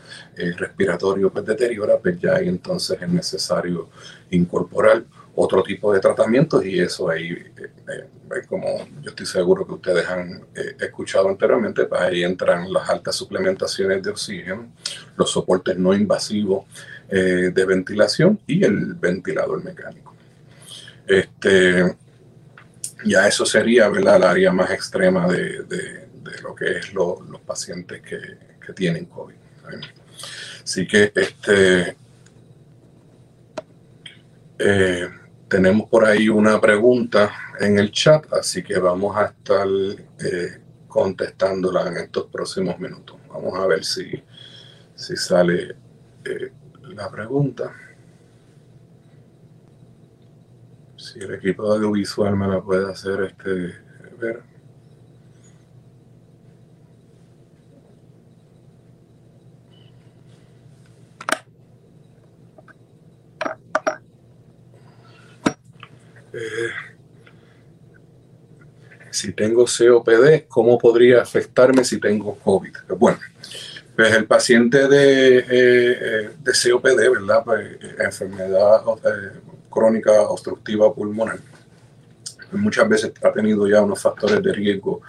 respiratorio 0.56 1.30
pues, 1.30 1.44
deteriora, 1.44 1.98
pues 1.98 2.18
ya 2.20 2.37
ahí 2.37 2.48
entonces 2.48 2.96
es 3.00 3.08
necesario 3.08 3.90
incorporar 4.30 5.04
otro 5.40 5.62
tipo 5.62 5.92
de 5.92 6.00
tratamientos 6.00 6.64
y 6.64 6.80
eso 6.80 7.09
ahí, 7.09 7.30
eh, 7.30 7.71
eh, 7.88 8.47
como 8.49 8.87
yo 9.00 9.11
estoy 9.11 9.26
seguro 9.26 9.66
que 9.66 9.75
ustedes 9.75 10.07
han 10.09 10.42
eh, 10.54 10.76
escuchado 10.80 11.28
anteriormente, 11.28 11.85
pues 11.85 12.00
ahí 12.00 12.25
entran 12.25 12.73
las 12.73 12.88
altas 12.90 13.14
suplementaciones 13.14 14.02
de 14.02 14.11
oxígeno, 14.11 14.73
los 15.16 15.30
soportes 15.30 15.76
no 15.78 15.95
invasivos 15.95 16.64
de 17.09 17.64
ventilación 17.64 18.38
y 18.47 18.62
el 18.62 18.92
ventilador 18.92 19.64
mecánico. 19.64 20.14
Este, 21.07 21.97
ya 23.07 23.26
eso 23.26 23.47
sería 23.47 23.88
¿verdad? 23.88 24.16
el 24.16 24.25
área 24.25 24.52
más 24.52 24.71
extrema 24.73 25.26
de, 25.26 25.62
de, 25.62 26.07
lo 26.42 26.54
que 26.54 26.73
es 26.73 26.92
los 26.92 27.40
pacientes 27.47 28.02
que, 28.02 28.18
que 28.64 28.73
tienen 28.75 29.07
COVID. 29.07 29.35
Así 30.62 30.87
que 30.87 31.11
este, 31.14 31.97
eh, 34.59 35.09
tenemos 35.49 35.88
por 35.88 36.05
ahí 36.05 36.28
una 36.28 36.61
pregunta 36.61 37.33
en 37.59 37.78
el 37.78 37.90
chat, 37.90 38.31
así 38.33 38.62
que 38.62 38.78
vamos 38.78 39.17
a 39.17 39.26
estar 39.26 39.67
eh, 39.67 40.61
contestándola 40.87 41.88
en 41.88 41.97
estos 41.99 42.26
próximos 42.26 42.78
minutos. 42.78 43.17
Vamos 43.28 43.59
a 43.59 43.67
ver 43.67 43.85
si, 43.85 44.23
si 44.95 45.17
sale 45.17 45.76
eh, 46.25 46.52
la 46.83 47.11
pregunta. 47.11 47.73
Si 50.97 51.19
el 51.21 51.35
equipo 51.35 51.64
de 51.64 51.76
audiovisual 51.76 52.37
me 52.37 52.49
la 52.49 52.61
puede 52.61 52.90
hacer 52.90 53.23
este, 53.23 53.75
ver. 54.19 54.57
Si 69.11 69.32
tengo 69.32 69.64
COPD, 69.64 70.47
¿cómo 70.49 70.78
podría 70.78 71.23
afectarme 71.23 71.85
si 71.85 71.99
tengo 71.99 72.37
COVID? 72.38 72.76
Bueno, 72.99 73.18
pues 73.97 74.14
el 74.14 74.26
paciente 74.26 74.87
de, 74.88 75.38
eh, 75.49 76.30
de 76.38 76.52
COPD, 76.52 77.11
¿verdad? 77.11 77.42
Pues, 77.44 77.78
enfermedad 77.99 78.82
crónica 79.70 80.23
obstructiva 80.23 80.94
pulmonar, 80.94 81.38
muchas 82.52 82.88
veces 82.88 83.12
ha 83.23 83.32
tenido 83.32 83.66
ya 83.68 83.82
unos 83.82 84.00
factores 84.00 84.42
de 84.42 84.52
riesgo 84.52 85.02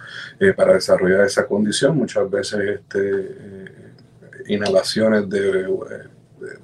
para 0.56 0.74
desarrollar 0.74 1.24
esa 1.24 1.46
condición, 1.46 1.96
muchas 1.96 2.28
veces 2.30 2.80
este, 2.80 3.90
inhalaciones 4.48 5.28
de, 5.28 5.66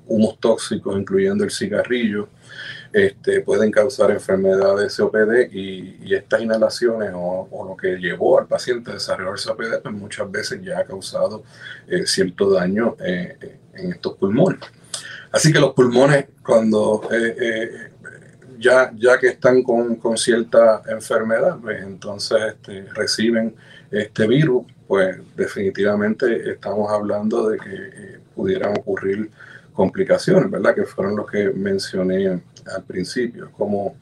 humos 0.06 0.38
tóxicos, 0.40 0.98
incluyendo 0.98 1.44
el 1.44 1.50
cigarrillo, 1.50 2.28
este, 2.96 3.42
pueden 3.42 3.70
causar 3.70 4.10
enfermedades 4.10 4.96
COPD 4.96 5.52
y, 5.52 6.14
estas 6.14 6.40
inhalaciones 6.40 7.10
o, 7.14 7.66
lo 7.68 7.76
que 7.76 7.98
llevó 7.98 8.38
al 8.38 8.46
paciente 8.46 8.90
a 8.90 8.94
desarrollar 8.94 9.38
COPD, 9.44 9.82
pues 9.82 9.94
muchas 9.94 10.30
veces 10.30 10.62
ya 10.62 10.78
ha 10.78 10.84
causado 10.84 11.42
eh, 11.86 12.06
cierto 12.06 12.50
daño 12.50 12.96
eh, 13.04 13.58
en 13.74 13.92
estos 13.92 14.14
pulmones. 14.14 14.60
Así 15.30 15.52
que 15.52 15.60
los 15.60 15.74
pulmones, 15.74 16.24
cuando 16.42 17.06
eh, 17.12 17.90
ya, 18.58 18.90
ya 18.96 19.18
que 19.18 19.26
están 19.26 19.62
con, 19.62 19.96
con 19.96 20.16
cierta 20.16 20.80
enfermedad, 20.88 21.58
pues 21.60 21.82
entonces 21.82 22.38
este, 22.54 22.86
reciben 22.94 23.54
este 23.90 24.26
virus, 24.26 24.64
pues 24.88 25.18
definitivamente 25.36 26.50
estamos 26.50 26.90
hablando 26.90 27.50
de 27.50 27.58
que 27.58 27.74
eh, 27.74 28.18
pudieran 28.34 28.72
ocurrir 28.78 29.30
complicaciones, 29.74 30.50
¿verdad? 30.50 30.74
Que 30.74 30.84
fueron 30.84 31.16
los 31.16 31.30
que 31.30 31.50
mencioné 31.50 32.40
al 32.74 32.84
principio, 32.84 33.50
como 33.52 33.96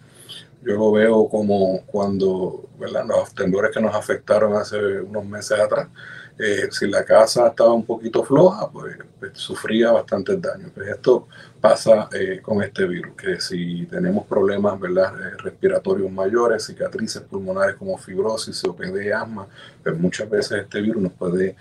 yo 0.64 0.75
lo 0.76 0.92
veo 0.92 1.28
como 1.28 1.83
cuando, 1.87 2.68
¿verdad? 2.78 3.04
Los 3.06 3.35
temblores 3.35 3.71
que 3.71 3.83
nos 3.83 3.94
afectaron 3.94 4.54
hace 4.56 5.00
unos 5.00 5.25
meses 5.26 5.61
atrás, 5.61 5.88
eh, 6.37 6.68
si 6.71 6.88
la 6.88 7.04
casa 7.04 7.49
estaba 7.49 7.73
un 7.73 7.85
poquito 7.85 8.25
floja, 8.25 8.68
pues, 8.71 8.97
pues 9.21 9.33
sufría 9.35 9.92
bastantes 9.92 10.40
daños. 10.40 10.73
Pues 10.75 10.88
esto 10.88 11.28
pasa 11.61 12.09
eh, 12.12 12.40
con 12.42 12.61
este 12.62 12.87
virus, 12.87 13.14
que 13.14 13.40
si 13.40 13.87
tenemos 13.87 14.26
problemas. 14.26 14.75
Eh, 14.75 15.37
respiratorios 15.38 16.11
mayores, 16.11 16.64
cicatrices 16.64 17.23
pulmonares 17.23 17.76
como 17.76 17.97
fibrosis, 17.99 18.61
COPD, 18.62 19.12
asma, 19.12 19.47
pues 19.83 19.97
muchas 19.99 20.28
veces 20.28 20.62
este 20.62 20.80
virus 20.80 21.02
nos 21.02 21.12
puede 21.12 21.56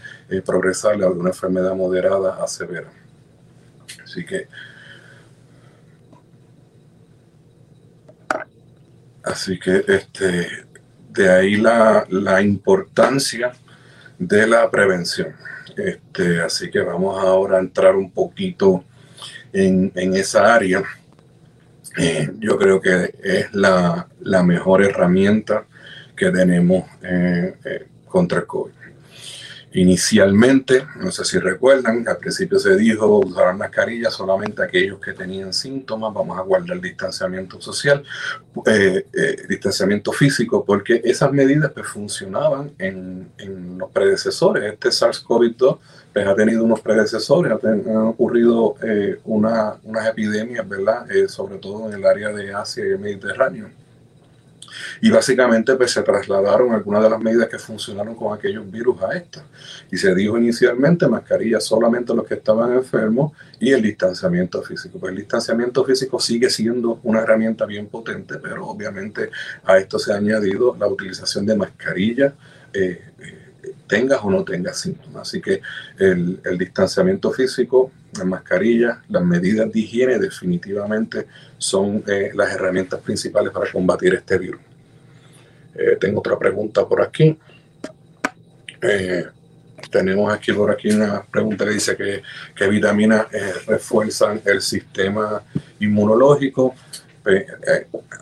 progresar 0.46 1.02
a 1.02 1.06
alguna 1.06 1.30
enfermedad 1.30 1.76
moderada 1.76 2.42
a 2.44 2.48
severa. 2.48 2.90
Así 4.04 4.26
que 4.26 4.48
Así 9.24 9.60
que 9.60 9.84
este, 9.88 10.48
de 11.10 11.32
ahí 11.32 11.56
la, 11.56 12.06
la 12.10 12.42
importancia 12.42 13.54
de 14.18 14.48
la 14.48 14.70
prevención. 14.70 15.34
Este, 15.78 16.42
así 16.42 16.70
que 16.70 16.82
vamos 16.82 17.22
ahora 17.24 17.58
a 17.58 17.62
entrar 17.62 17.96
un 17.96 18.12
poquito 18.12 18.84
en, 19.52 19.92
esa 19.96 20.54
área. 20.54 20.84
Eh, 21.98 22.32
yo 22.40 22.58
creo 22.58 22.82
que 22.82 23.14
es 23.24 23.54
la, 23.54 24.08
mejor 24.44 24.84
herramienta 24.84 25.66
que 26.16 26.32
tenemos 26.32 26.86
eh, 27.02 27.56
eh, 27.64 27.86
contra 28.08 28.40
el 28.40 28.48
COVID. 28.48 28.74
Inicialmente, 29.76 30.86
no 31.00 31.12
sé 31.12 31.26
si 31.26 31.40
recuerdan, 31.40 32.08
al 32.08 32.18
principio 32.18 32.60
se 32.60 32.76
dijo 32.76 33.20
usar 33.20 33.56
mascarillas 33.56 34.14
solamente 34.14 34.64
aquellos 34.64 35.00
que 35.00 35.14
tenían 35.14 35.52
síntomas, 35.52 36.14
vamos 36.14 36.38
a 36.38 36.42
guardar 36.42 36.80
distanciamiento 36.80 37.60
social, 37.60 38.04
eh, 38.68 39.08
eh, 39.12 39.36
distanciamiento 39.50 40.12
físico, 40.12 40.64
porque 40.64 41.02
esas 41.04 41.32
medidas 41.32 41.72
pues, 41.72 41.88
funcionaban 41.88 42.72
en, 42.78 43.32
en 43.40 43.80
los 43.80 43.90
predecesores. 43.90 44.74
Este 44.74 44.90
SARS-CoV-2 44.90 45.80
pues, 46.14 46.28
ha 46.28 46.36
tenido 46.36 46.64
unos 46.64 46.80
predecesores, 46.82 47.52
han 47.64 47.98
ocurrido 47.98 48.76
eh, 48.84 49.20
una, 49.26 49.78
unas 49.84 50.08
epidemias, 50.08 50.70
¿verdad? 50.70 51.08
sobre 51.28 51.58
todo 51.58 51.88
en 51.88 51.96
el 51.96 52.06
área 52.06 52.30
de 52.30 52.54
Asia 52.54 52.86
y 52.86 52.90
el 52.90 53.00
Mediterráneo 53.00 53.70
y 55.02 55.10
básicamente 55.10 55.76
pues, 55.76 55.92
se 55.92 56.02
trasladaron 56.02 56.74
algunas 56.74 57.04
de 57.04 57.10
las 57.10 57.20
medidas 57.20 57.50
que 57.50 57.60
funcionaron 57.60 58.16
con 58.16 58.38
aquellos 58.38 58.70
virus 58.70 59.02
a 59.02 59.16
estas. 59.16 59.44
Y 59.92 59.98
se 59.98 60.14
dijo 60.16 60.38
inicialmente 60.38 61.08
mascarilla 61.08 61.60
solamente 61.60 62.12
a 62.12 62.16
los 62.16 62.26
que 62.26 62.36
estaban 62.36 62.74
enfermos 62.74 63.34
y 63.60 63.72
el 63.72 63.82
distanciamiento 63.82 64.62
físico. 64.62 65.00
Pues 65.00 65.12
el 65.12 65.20
distanciamiento 65.20 65.84
físico 65.86 66.20
sigue 66.20 66.50
siendo 66.50 67.00
una 67.04 67.22
herramienta 67.22 67.66
bien 67.66 67.88
potente, 67.88 68.36
pero 68.38 68.68
obviamente 68.68 69.30
a 69.64 69.78
esto 69.78 70.00
se 70.00 70.14
ha 70.14 70.18
añadido 70.18 70.76
la 70.80 70.88
utilización 70.88 71.46
de 71.46 71.56
mascarilla. 71.56 72.34
Eh, 72.74 73.02
eh, 73.20 73.43
tengas 73.94 74.22
o 74.24 74.32
no 74.32 74.44
tengas 74.44 74.80
síntomas. 74.80 75.28
Así 75.28 75.40
que 75.40 75.62
el, 76.00 76.58
distanciamiento 76.58 77.32
físico, 77.32 77.92
la 78.18 78.26
mascarilla, 78.26 79.04
las 79.08 79.24
medidas 79.24 79.72
de 79.72 79.80
higiene 79.80 80.18
definitivamente 80.18 81.28
son 81.60 82.04
eh, 82.08 82.32
las 82.34 82.52
herramientas 82.52 83.00
principales 83.02 83.54
para 83.54 83.72
combatir 83.72 84.16
este 84.16 84.40
virus. 84.40 84.62
Eh, 85.76 85.96
tengo 86.00 86.22
otra 86.22 86.40
pregunta 86.40 86.88
por 86.88 87.04
aquí. 87.04 87.38
Eh, 88.82 89.26
tenemos 89.92 90.34
aquí 90.34 90.52
por 90.54 90.72
aquí 90.72 90.90
una 90.90 91.24
pregunta 91.24 91.64
que 91.64 91.72
dice 91.72 91.96
que, 91.96 92.24
que 92.56 92.68
vitaminas 92.68 93.28
refuerzan 93.68 94.42
el 94.44 94.60
sistema 94.60 95.44
inmunológico. 95.80 96.74
Pues, 97.24 97.46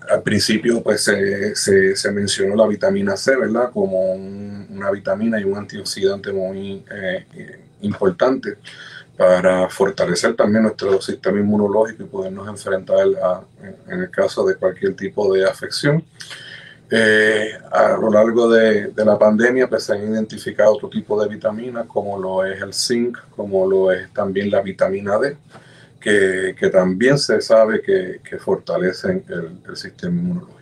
al 0.09 0.21
principio 0.21 0.83
pues 0.83 1.03
se, 1.03 1.55
se, 1.55 2.11
mencionó 2.11 2.55
la 2.55 2.67
vitamina 2.67 3.17
C, 3.17 3.35
¿verdad? 3.35 3.71
Como 3.71 4.13
una 4.13 4.91
vitamina 4.91 5.39
y 5.39 5.43
un 5.43 5.57
antioxidante 5.57 6.31
muy 6.31 6.83
importante 7.81 8.57
para 9.17 9.69
fortalecer 9.69 10.35
también 10.35 10.63
nuestro 10.63 11.01
sistema 11.01 11.39
inmunológico 11.39 12.03
y 12.03 12.07
podernos 12.07 12.47
enfrentar 12.47 13.05
a, 13.23 13.41
en 13.87 14.01
el 14.01 14.09
caso 14.09 14.45
de 14.45 14.55
cualquier 14.55 14.95
tipo 14.95 15.33
de 15.33 15.47
afección. 15.47 16.03
Eh, 16.89 17.51
a 17.71 17.95
lo 17.97 18.09
largo 18.09 18.49
de, 18.49 18.91
la 18.97 19.17
pandemia 19.17 19.69
pues, 19.69 19.83
se 19.83 19.93
han 19.93 20.11
identificado 20.11 20.73
otro 20.73 20.89
tipo 20.89 21.21
de 21.21 21.29
vitaminas, 21.29 21.85
como 21.85 22.19
lo 22.19 22.43
es 22.43 22.61
el 22.61 22.73
zinc, 22.73 23.17
como 23.35 23.65
lo 23.69 23.91
es 23.91 24.11
también 24.11 24.51
la 24.51 24.61
vitamina 24.61 25.17
D, 25.17 25.37
que, 26.01 26.69
también 26.71 27.17
se 27.17 27.39
sabe 27.41 27.81
que, 27.81 28.37
fortalecen 28.39 29.23
el, 29.29 29.77
sistema 29.77 30.19
inmunológico. 30.19 30.61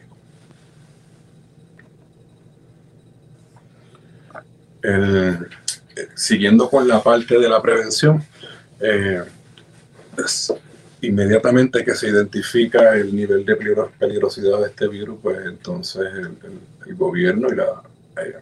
siguiendo 6.15 6.69
con 6.69 6.87
la 6.87 7.01
parte 7.03 7.37
de 7.37 7.49
la 7.49 7.61
prevención, 7.61 8.23
eh, 8.79 9.23
inmediatamente 11.01 11.83
que 11.83 11.95
se 11.95 12.09
identifica 12.09 12.95
el 12.95 13.15
nivel 13.15 13.45
de 13.45 13.55
peligrosidad 13.97 14.59
de 14.59 14.67
este 14.67 14.87
virus, 14.87 15.19
pues 15.21 15.39
entonces 15.45 16.05
el, 16.85 16.95
gobierno 16.95 17.49
y 17.49 17.55
las 17.55 17.69
eh, 18.17 18.35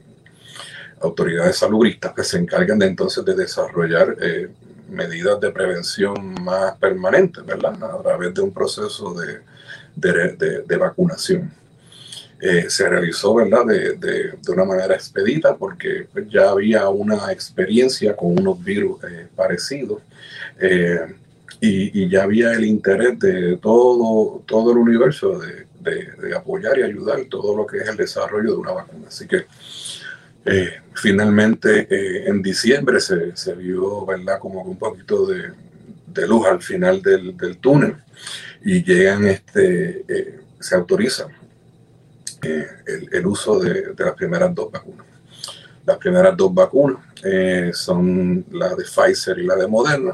autoridades 1.01 1.57
salubristas 1.57 2.13
que 2.13 2.23
se 2.23 2.37
encargan 2.37 2.79
de 2.79 2.87
entonces 2.87 3.25
de 3.25 3.35
desarrollar 3.35 4.15
eh, 4.21 4.49
medidas 4.89 5.39
de 5.39 5.51
prevención 5.51 6.35
más 6.43 6.75
permanentes, 6.77 7.45
¿verdad? 7.45 7.81
A 7.83 8.01
través 8.01 8.33
de 8.33 8.41
un 8.41 8.51
proceso 8.51 9.13
de, 9.13 9.39
de, 9.95 10.77
vacunación. 10.77 11.51
Eh, 12.39 12.69
se 12.69 12.87
realizó, 12.87 13.33
¿verdad? 13.33 13.65
De, 13.65 14.37
una 14.47 14.65
manera 14.65 14.93
expedita 14.93 15.55
porque 15.55 16.07
ya 16.29 16.51
había 16.51 16.89
una 16.89 17.31
experiencia 17.31 18.15
con 18.15 18.39
unos 18.39 18.63
virus 18.63 18.99
parecidos 19.35 20.01
y, 21.59 22.09
ya 22.09 22.23
había 22.23 22.53
el 22.53 22.65
interés 22.65 23.19
de 23.19 23.57
todo, 23.57 24.43
todo 24.45 24.71
el 24.71 24.77
universo 24.77 25.39
de, 25.39 25.65
apoyar 26.35 26.77
y 26.77 26.83
ayudar 26.83 27.23
todo 27.29 27.55
lo 27.55 27.65
que 27.65 27.77
es 27.77 27.87
el 27.87 27.95
desarrollo 27.95 28.51
de 28.51 28.57
una 28.57 28.73
vacuna. 28.73 29.07
Así 29.07 29.25
que 29.25 29.45
eh, 30.47 30.81
finalmente 30.93 31.87
eh, 31.89 32.27
en 32.27 32.41
diciembre 32.41 32.99
se, 32.99 33.35
se, 33.35 33.53
vio 33.53 34.05
¿verdad? 34.05 34.39
como 34.39 34.61
un 34.61 34.77
poquito 34.77 35.25
de, 35.25 35.51
luz 36.27 36.47
al 36.47 36.61
final 36.61 37.01
del, 37.01 37.35
túnel 37.61 37.95
y 38.63 38.83
llegan, 38.83 39.27
este, 39.27 40.03
eh, 40.07 40.39
se 40.59 40.75
autoriza 40.75 41.27
el, 42.41 43.09
el, 43.11 43.27
uso 43.27 43.59
de, 43.59 43.93
las 43.95 44.13
primeras 44.15 44.53
dos 44.55 44.71
vacunas. 44.71 45.05
Las 45.85 45.97
primeras 45.97 46.35
dos 46.35 46.53
vacunas 46.53 47.03
son 47.73 48.45
la 48.51 48.75
de 48.75 48.83
Pfizer 48.83 49.37
y 49.37 49.45
la 49.45 49.55
de 49.55 49.67
Moderna 49.67 50.11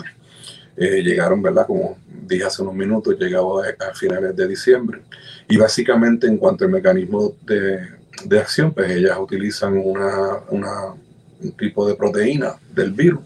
eh, 0.75 1.03
llegaron, 1.03 1.41
¿verdad? 1.41 1.67
Como 1.67 1.97
dije 2.07 2.43
hace 2.45 2.61
unos 2.63 2.73
minutos, 2.73 3.15
llegaba 3.19 3.63
a, 3.67 3.93
finales 3.93 4.35
de 4.35 4.47
diciembre. 4.47 5.01
Y 5.47 5.57
básicamente 5.57 6.27
en 6.27 6.37
cuanto 6.37 6.65
al 6.65 6.71
mecanismo 6.71 7.33
de, 7.45 7.89
de 8.25 8.39
acción, 8.39 8.73
pues 8.73 8.91
ellas 8.91 9.17
utilizan 9.19 9.77
una, 9.77 10.39
un 10.49 11.51
tipo 11.57 11.87
de 11.87 11.95
proteína 11.95 12.55
del 12.71 12.91
virus 12.91 13.21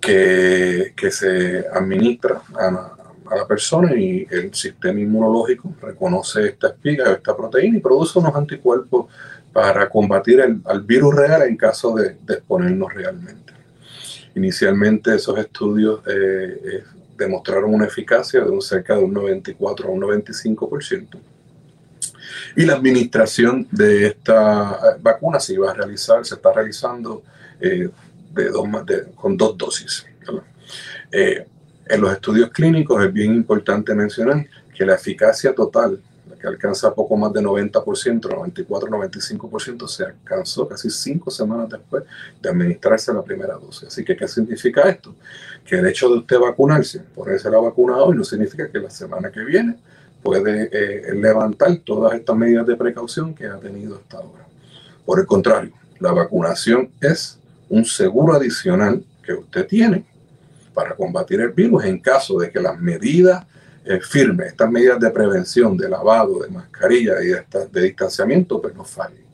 que, 0.00 0.92
que 0.96 1.10
se 1.10 1.66
administra 1.72 2.42
a, 2.54 2.96
a 3.30 3.36
la 3.36 3.46
persona 3.46 3.94
y 3.94 4.26
el 4.30 4.52
sistema 4.52 4.98
inmunológico 4.98 5.74
reconoce 5.80 6.46
esta 6.46 6.68
espiga, 6.68 7.12
esta 7.12 7.36
proteína 7.36 7.78
y 7.78 7.80
produce 7.80 8.18
unos 8.18 8.34
anticuerpos 8.34 9.06
para 9.52 9.88
combatir 9.88 10.40
el, 10.40 10.60
al 10.64 10.82
virus 10.82 11.14
real 11.14 11.42
en 11.42 11.56
caso 11.56 11.94
de, 11.94 12.16
exponernos 12.28 12.92
realmente. 12.92 13.52
Inicialmente 14.34 15.14
esos 15.14 15.38
estudios 15.38 16.00
eh, 16.06 16.60
eh, 16.64 16.84
demostraron 17.16 17.74
una 17.74 17.86
eficacia 17.86 18.40
de 18.40 18.50
un 18.50 18.62
cerca 18.62 18.96
de 18.96 19.04
un 19.04 19.12
94 19.12 19.88
a 19.88 19.90
un 19.90 20.00
95%. 20.00 21.08
Y 22.56 22.64
la 22.64 22.74
administración 22.74 23.66
de 23.70 24.06
esta 24.06 24.72
eh, 24.72 24.98
vacuna 25.00 25.40
se 25.40 25.54
iba 25.54 25.70
a 25.70 25.74
realizar, 25.74 26.24
se 26.24 26.34
está 26.34 26.52
realizando 26.52 27.22
de 27.60 27.90
dos, 28.50 28.66
con 29.14 29.36
dos 29.36 29.58
dosis. 29.58 30.06
en 31.12 32.00
los 32.00 32.12
estudios 32.12 32.48
clínicos 32.50 33.04
es 33.04 33.12
bien 33.12 33.34
importante 33.34 33.94
mencionar 33.94 34.46
que 34.74 34.86
la 34.86 34.94
eficacia 34.94 35.54
total 35.54 36.00
que 36.40 36.48
alcanza 36.48 36.94
poco 36.94 37.16
más 37.16 37.32
de 37.32 37.40
90%, 37.40 38.28
94, 38.28 38.88
95%, 38.88 39.86
se 39.86 40.04
alcanzó 40.04 40.66
casi 40.66 40.88
cinco 40.90 41.30
semanas 41.30 41.68
después 41.68 42.04
de 42.40 42.48
administrarse 42.48 43.12
la 43.12 43.22
primera 43.22 43.54
dosis. 43.54 43.88
Así 43.88 44.04
que, 44.04 44.16
¿qué 44.16 44.26
significa 44.26 44.88
esto? 44.88 45.14
Que 45.64 45.76
el 45.76 45.86
hecho 45.86 46.08
de 46.08 46.18
usted 46.18 46.38
vacunarse, 46.38 47.00
ponerse 47.14 47.50
la 47.50 47.58
vacuna 47.58 47.98
hoy, 47.98 48.16
no 48.16 48.24
significa 48.24 48.70
que 48.70 48.78
la 48.78 48.90
semana 48.90 49.30
que 49.30 49.44
viene 49.44 49.76
puede 50.22 50.68
eh, 50.72 51.14
levantar 51.14 51.76
todas 51.78 52.14
estas 52.14 52.36
medidas 52.36 52.66
de 52.66 52.76
precaución 52.76 53.34
que 53.34 53.46
ha 53.46 53.58
tenido 53.58 53.96
hasta 53.96 54.18
ahora. 54.18 54.46
Por 55.04 55.20
el 55.20 55.26
contrario, 55.26 55.72
la 55.98 56.12
vacunación 56.12 56.90
es 57.00 57.38
un 57.68 57.84
seguro 57.84 58.34
adicional 58.34 59.04
que 59.24 59.34
usted 59.34 59.66
tiene 59.66 60.04
para 60.74 60.94
combatir 60.94 61.40
el 61.40 61.50
virus 61.50 61.84
en 61.84 61.98
caso 61.98 62.38
de 62.38 62.50
que 62.50 62.60
las 62.60 62.78
medidas 62.78 63.44
eh, 63.84 64.00
firme, 64.00 64.46
estas 64.46 64.70
medidas 64.70 65.00
de 65.00 65.10
prevención, 65.10 65.76
de 65.76 65.88
lavado, 65.88 66.40
de 66.40 66.48
mascarilla 66.48 67.22
y 67.22 67.28
de, 67.28 67.44
de 67.72 67.82
distanciamiento, 67.82 68.60
pues 68.60 68.74
no 68.74 68.84
fallen. 68.84 69.30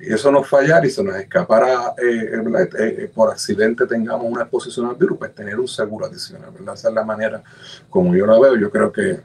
Y 0.00 0.12
eso 0.12 0.30
no 0.30 0.42
fallar 0.42 0.84
y 0.84 0.90
se 0.90 1.02
nos 1.02 1.16
escapara 1.16 1.94
eh, 1.96 2.42
eh, 2.78 3.10
por 3.14 3.30
accidente 3.30 3.86
tengamos 3.86 4.26
una 4.30 4.42
exposición 4.42 4.86
al 4.86 4.96
virus, 4.96 5.18
pues 5.18 5.34
tener 5.34 5.58
un 5.58 5.68
seguro 5.68 6.06
adicional, 6.06 6.50
¿verdad? 6.52 6.74
Esa 6.74 6.88
es 6.88 6.94
la 6.94 7.04
manera 7.04 7.42
como 7.88 8.14
yo 8.14 8.26
la 8.26 8.38
veo. 8.38 8.56
Yo 8.56 8.70
creo 8.70 8.92
que, 8.92 9.20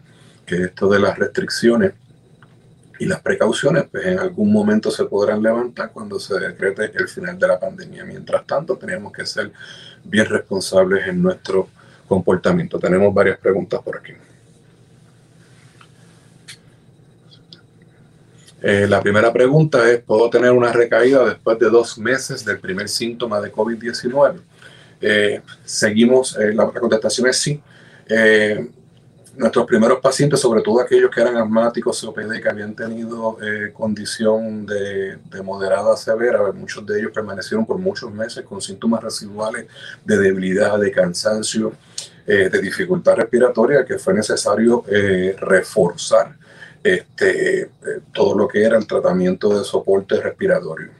que 0.49 0.63
esto 0.63 0.89
de 0.89 0.99
las 0.99 1.17
restricciones 1.17 1.93
y 2.97 3.05
las 3.05 3.21
precauciones, 3.21 3.85
pues 3.89 4.05
en 4.07 4.19
algún 4.19 4.51
momento 4.51 4.89
se 4.89 5.05
podrán 5.05 5.43
levantar 5.43 5.91
cuando 5.91 6.19
se 6.19 6.37
decrete 6.39 6.91
el 6.95 7.07
final 7.07 7.37
de 7.37 7.47
la 7.47 7.59
pandemia. 7.59 8.03
Mientras 8.03 8.45
tanto, 8.47 8.75
tenemos 8.75 9.13
que 9.13 9.25
ser 9.25 9.51
bien 10.03 10.25
responsables 10.25 11.07
en 11.07 11.21
nuestro 11.21 11.69
comportamiento. 12.07 12.79
Tenemos 12.79 13.13
varias 13.13 13.37
preguntas 13.37 13.79
por 13.81 13.97
aquí. 13.97 14.13
Eh, 18.61 18.87
la 18.89 18.99
primera 19.01 19.31
pregunta 19.31 19.89
es, 19.89 20.01
¿puedo 20.01 20.29
tener 20.29 20.51
una 20.51 20.73
recaída 20.73 21.23
después 21.23 21.57
de 21.59 21.69
dos 21.69 21.97
meses 21.97 22.43
del 22.43 22.59
primer 22.59 22.89
síntoma 22.89 23.39
de 23.39 23.51
COVID-19? 23.51 24.41
Eh, 24.99 25.41
seguimos, 25.63 26.35
eh, 26.37 26.53
la, 26.53 26.65
contestación 26.71 27.27
es 27.27 27.37
sí. 27.37 27.61
Nuestros 29.39 29.65
primeros 29.65 29.99
pacientes, 29.99 30.39
sobre 30.39 30.61
todo 30.61 30.81
aquellos 30.81 31.09
que 31.09 31.21
eran 31.21 31.37
asmáticos, 31.37 32.01
COPD, 32.01 32.41
que 32.41 32.49
habían 32.49 32.75
tenido 32.75 33.37
condición 33.73 34.65
de, 34.65 35.17
de, 35.17 35.41
moderada 35.41 35.93
a 35.93 35.97
severa, 35.97 36.51
muchos 36.51 36.85
de 36.85 36.99
ellos 36.99 37.11
permanecieron 37.11 37.65
por 37.65 37.77
muchos 37.77 38.11
meses 38.13 38.43
con 38.43 38.61
síntomas 38.61 39.01
residuales 39.01 39.65
de 40.05 40.17
debilidad, 40.17 40.77
de 40.77 40.91
cansancio, 40.91 41.73
de 42.25 42.61
dificultad 42.61 43.15
respiratoria, 43.15 43.83
que 43.83 43.97
fue 43.97 44.13
necesario 44.13 44.83
reforzar 45.39 46.37
este, 46.83 47.63
eh, 47.63 47.69
todo 48.13 48.37
lo 48.37 48.47
que 48.47 48.63
era 48.63 48.77
el 48.77 48.87
tratamiento 48.87 49.57
de 49.57 49.65
soporte 49.65 50.21
respiratorio. 50.21 50.91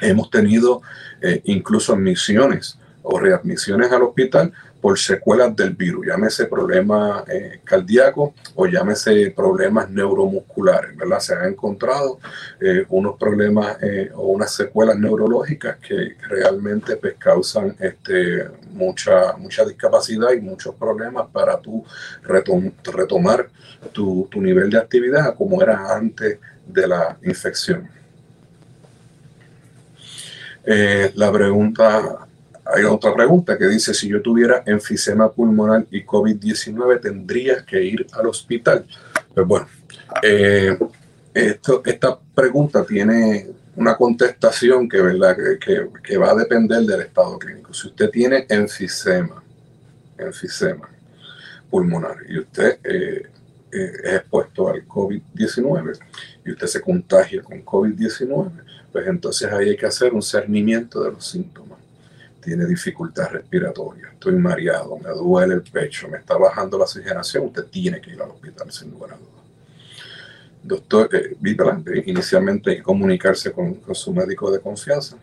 Hemos 0.00 0.30
tenido 0.30 0.82
eh, 1.20 1.40
incluso 1.44 1.92
admisiones 1.92 2.78
o 3.02 3.18
readmisiones 3.18 3.90
al 3.90 4.02
hospital 4.02 4.52
por 4.86 5.00
secuelas 5.00 5.56
del 5.56 5.70
virus, 5.70 6.06
llámese 6.06 6.46
problemas 6.46 7.28
eh, 7.28 7.58
cardíacos 7.64 8.34
o 8.54 8.66
llámese 8.66 9.32
problemas 9.32 9.90
neuromusculares, 9.90 10.96
¿verdad? 10.96 11.18
Se 11.18 11.34
han 11.34 11.46
encontrado 11.46 12.20
unos 12.90 13.18
problemas 13.18 13.78
o 14.14 14.28
unas 14.28 14.54
secuelas 14.54 14.96
neurológicas 14.96 15.78
que 15.78 16.16
realmente 16.28 16.94
pues, 16.98 17.14
causan 17.18 17.74
este, 17.80 18.48
mucha, 18.76 19.36
mucha 19.38 19.64
discapacidad 19.64 20.30
y 20.30 20.40
muchos 20.40 20.76
problemas 20.76 21.26
para 21.32 21.58
tú 21.58 21.84
retomar 22.22 23.48
tu, 23.92 24.28
nivel 24.36 24.70
de 24.70 24.78
actividad 24.78 25.34
como 25.34 25.60
era 25.60 25.96
antes 25.96 26.38
de 26.64 26.86
la 26.86 27.18
infección. 27.24 27.88
Eh, 30.64 31.10
la 31.16 31.32
pregunta, 31.32 32.25
hay 32.74 32.84
otra 32.84 33.14
pregunta 33.14 33.56
que 33.56 33.66
dice, 33.66 33.94
si 33.94 34.08
yo 34.08 34.20
tuviera 34.20 34.62
enfisema 34.66 35.30
pulmonar 35.30 35.86
y 35.90 36.04
COVID-19, 36.04 37.00
¿tendrías 37.00 37.62
que 37.62 37.82
ir 37.82 38.06
al 38.12 38.26
hospital? 38.26 38.86
Pues 39.34 39.46
bueno, 39.46 39.68
eh, 40.22 40.76
esta 41.34 42.18
pregunta 42.34 42.84
tiene 42.84 43.48
una 43.76 43.96
contestación 43.96 44.88
que, 44.88 45.00
va 45.00 46.30
a 46.30 46.34
depender 46.34 46.82
del 46.82 47.02
estado 47.02 47.38
clínico. 47.38 47.74
Si 47.74 47.88
usted 47.88 48.10
tiene 48.10 48.46
enfisema, 48.48 49.42
enfisema 50.18 50.88
pulmonar 51.70 52.16
y 52.28 52.38
usted 52.38 52.78
eh, 52.82 53.26
es 53.70 54.14
expuesto 54.14 54.68
al 54.68 54.86
COVID-19 54.86 55.98
y 56.44 56.52
usted 56.52 56.66
se 56.66 56.80
contagia 56.80 57.42
con 57.42 57.62
COVID-19, 57.64 58.50
pues 58.92 59.06
entonces 59.06 59.52
ahí 59.52 59.70
hay 59.70 59.76
que 59.76 59.86
hacer 59.86 60.14
un 60.14 60.22
cernimiento 60.22 61.02
de 61.02 61.12
los 61.12 61.26
síntomas. 61.26 61.85
Tiene 62.46 62.64
dificultad 62.64 63.28
respiratoria, 63.32 64.10
estoy 64.12 64.36
mareado, 64.36 64.96
me 64.98 65.10
duele 65.10 65.54
el 65.54 65.62
pecho, 65.62 66.06
me 66.08 66.18
está 66.18 66.36
bajando 66.36 66.78
la 66.78 66.84
oxigenación, 66.84 67.46
usted 67.46 67.64
tiene 67.64 68.00
que 68.00 68.12
ir 68.12 68.22
al 68.22 68.30
hospital 68.30 68.70
sin 68.70 68.92
lugar 68.92 69.14
a 69.14 69.16
dudas. 69.16 69.32
Doctor, 70.62 71.08
eh, 71.12 71.36
inicialmente 72.06 72.70
hay 72.70 72.76
que 72.76 72.82
comunicarse 72.84 73.50
con, 73.50 73.74
con 73.74 73.96
su 73.96 74.12
médico 74.12 74.48
de 74.52 74.60
confianza 74.60 75.16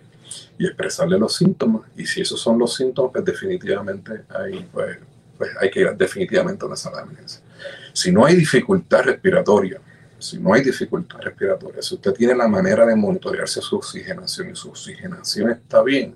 y 0.57 0.65
expresarle 0.65 1.17
los 1.17 1.33
síntomas. 1.37 1.83
Y 1.95 2.05
si 2.05 2.19
esos 2.19 2.41
son 2.41 2.59
los 2.59 2.75
síntomas, 2.75 3.13
pues 3.13 3.23
definitivamente 3.23 4.23
ahí 4.27 4.67
pues, 4.69 4.97
pues 5.37 5.51
hay 5.61 5.71
que 5.71 5.79
ir 5.79 5.95
definitivamente 5.95 6.65
a 6.65 6.67
una 6.67 6.75
sala 6.75 6.97
de 6.97 7.03
emergencia. 7.03 7.41
Si 7.93 8.11
no 8.11 8.25
hay 8.25 8.35
dificultad 8.35 9.03
respiratoria, 9.03 9.79
si 10.23 10.39
no 10.39 10.53
hay 10.53 10.61
dificultad 10.61 11.19
respiratoria, 11.19 11.81
si 11.81 11.95
usted 11.95 12.13
tiene 12.13 12.33
la 12.33 12.47
manera 12.47 12.85
de 12.85 12.95
monitorearse 12.95 13.61
su 13.61 13.75
oxigenación 13.75 14.49
y 14.51 14.55
su 14.55 14.69
oxigenación 14.69 15.51
está 15.51 15.83
bien, 15.83 16.15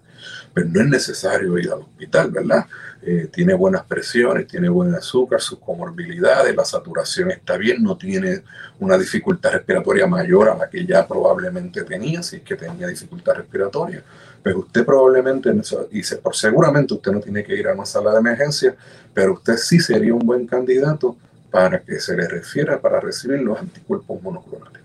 pues 0.54 0.66
no 0.66 0.82
es 0.82 0.88
necesario 0.88 1.58
ir 1.58 1.70
al 1.72 1.82
hospital, 1.82 2.32
¿verdad? 2.32 2.66
Eh, 3.02 3.30
tiene 3.32 3.54
buenas 3.54 3.84
presiones, 3.84 4.48
tiene 4.48 4.70
buen 4.70 4.96
azúcar, 4.96 5.40
sus 5.40 5.60
comorbilidades, 5.60 6.56
la 6.56 6.66
saturación 6.66 7.32
está 7.32 7.58
bien, 7.58 7.84
no 7.84 7.98
tiene 7.98 8.44
una 8.80 8.98
dificultad 8.98 9.52
respiratoria 9.52 10.08
mayor 10.08 10.50
a 10.50 10.56
la 10.56 10.70
que 10.70 10.86
ya 10.86 11.08
probablemente 11.08 11.84
tenía, 11.84 12.24
si 12.24 12.38
es 12.38 12.42
que 12.42 12.56
tenía 12.56 12.88
dificultad 12.88 13.36
respiratoria. 13.36 14.04
Pues 14.42 14.56
usted 14.56 14.86
probablemente, 14.86 15.54
y 15.92 16.02
seguramente 16.04 16.94
usted 16.94 17.12
no 17.12 17.20
tiene 17.20 17.44
que 17.44 17.56
ir 17.56 17.68
a 17.68 17.74
una 17.74 17.86
sala 17.86 18.12
de 18.14 18.20
emergencia, 18.20 18.76
pero 19.14 19.34
usted 19.34 19.58
sí 19.58 19.80
sería 19.80 20.14
un 20.14 20.26
buen 20.26 20.48
candidato 20.48 21.18
para 21.52 21.80
que 21.80 22.00
se 22.00 22.16
le 22.16 22.28
refiera 22.28 22.80
para 22.80 23.00
recibir 23.00 23.42
los 23.42 23.60
anticuerpos 23.60 24.22
monoclonales. 24.22 24.84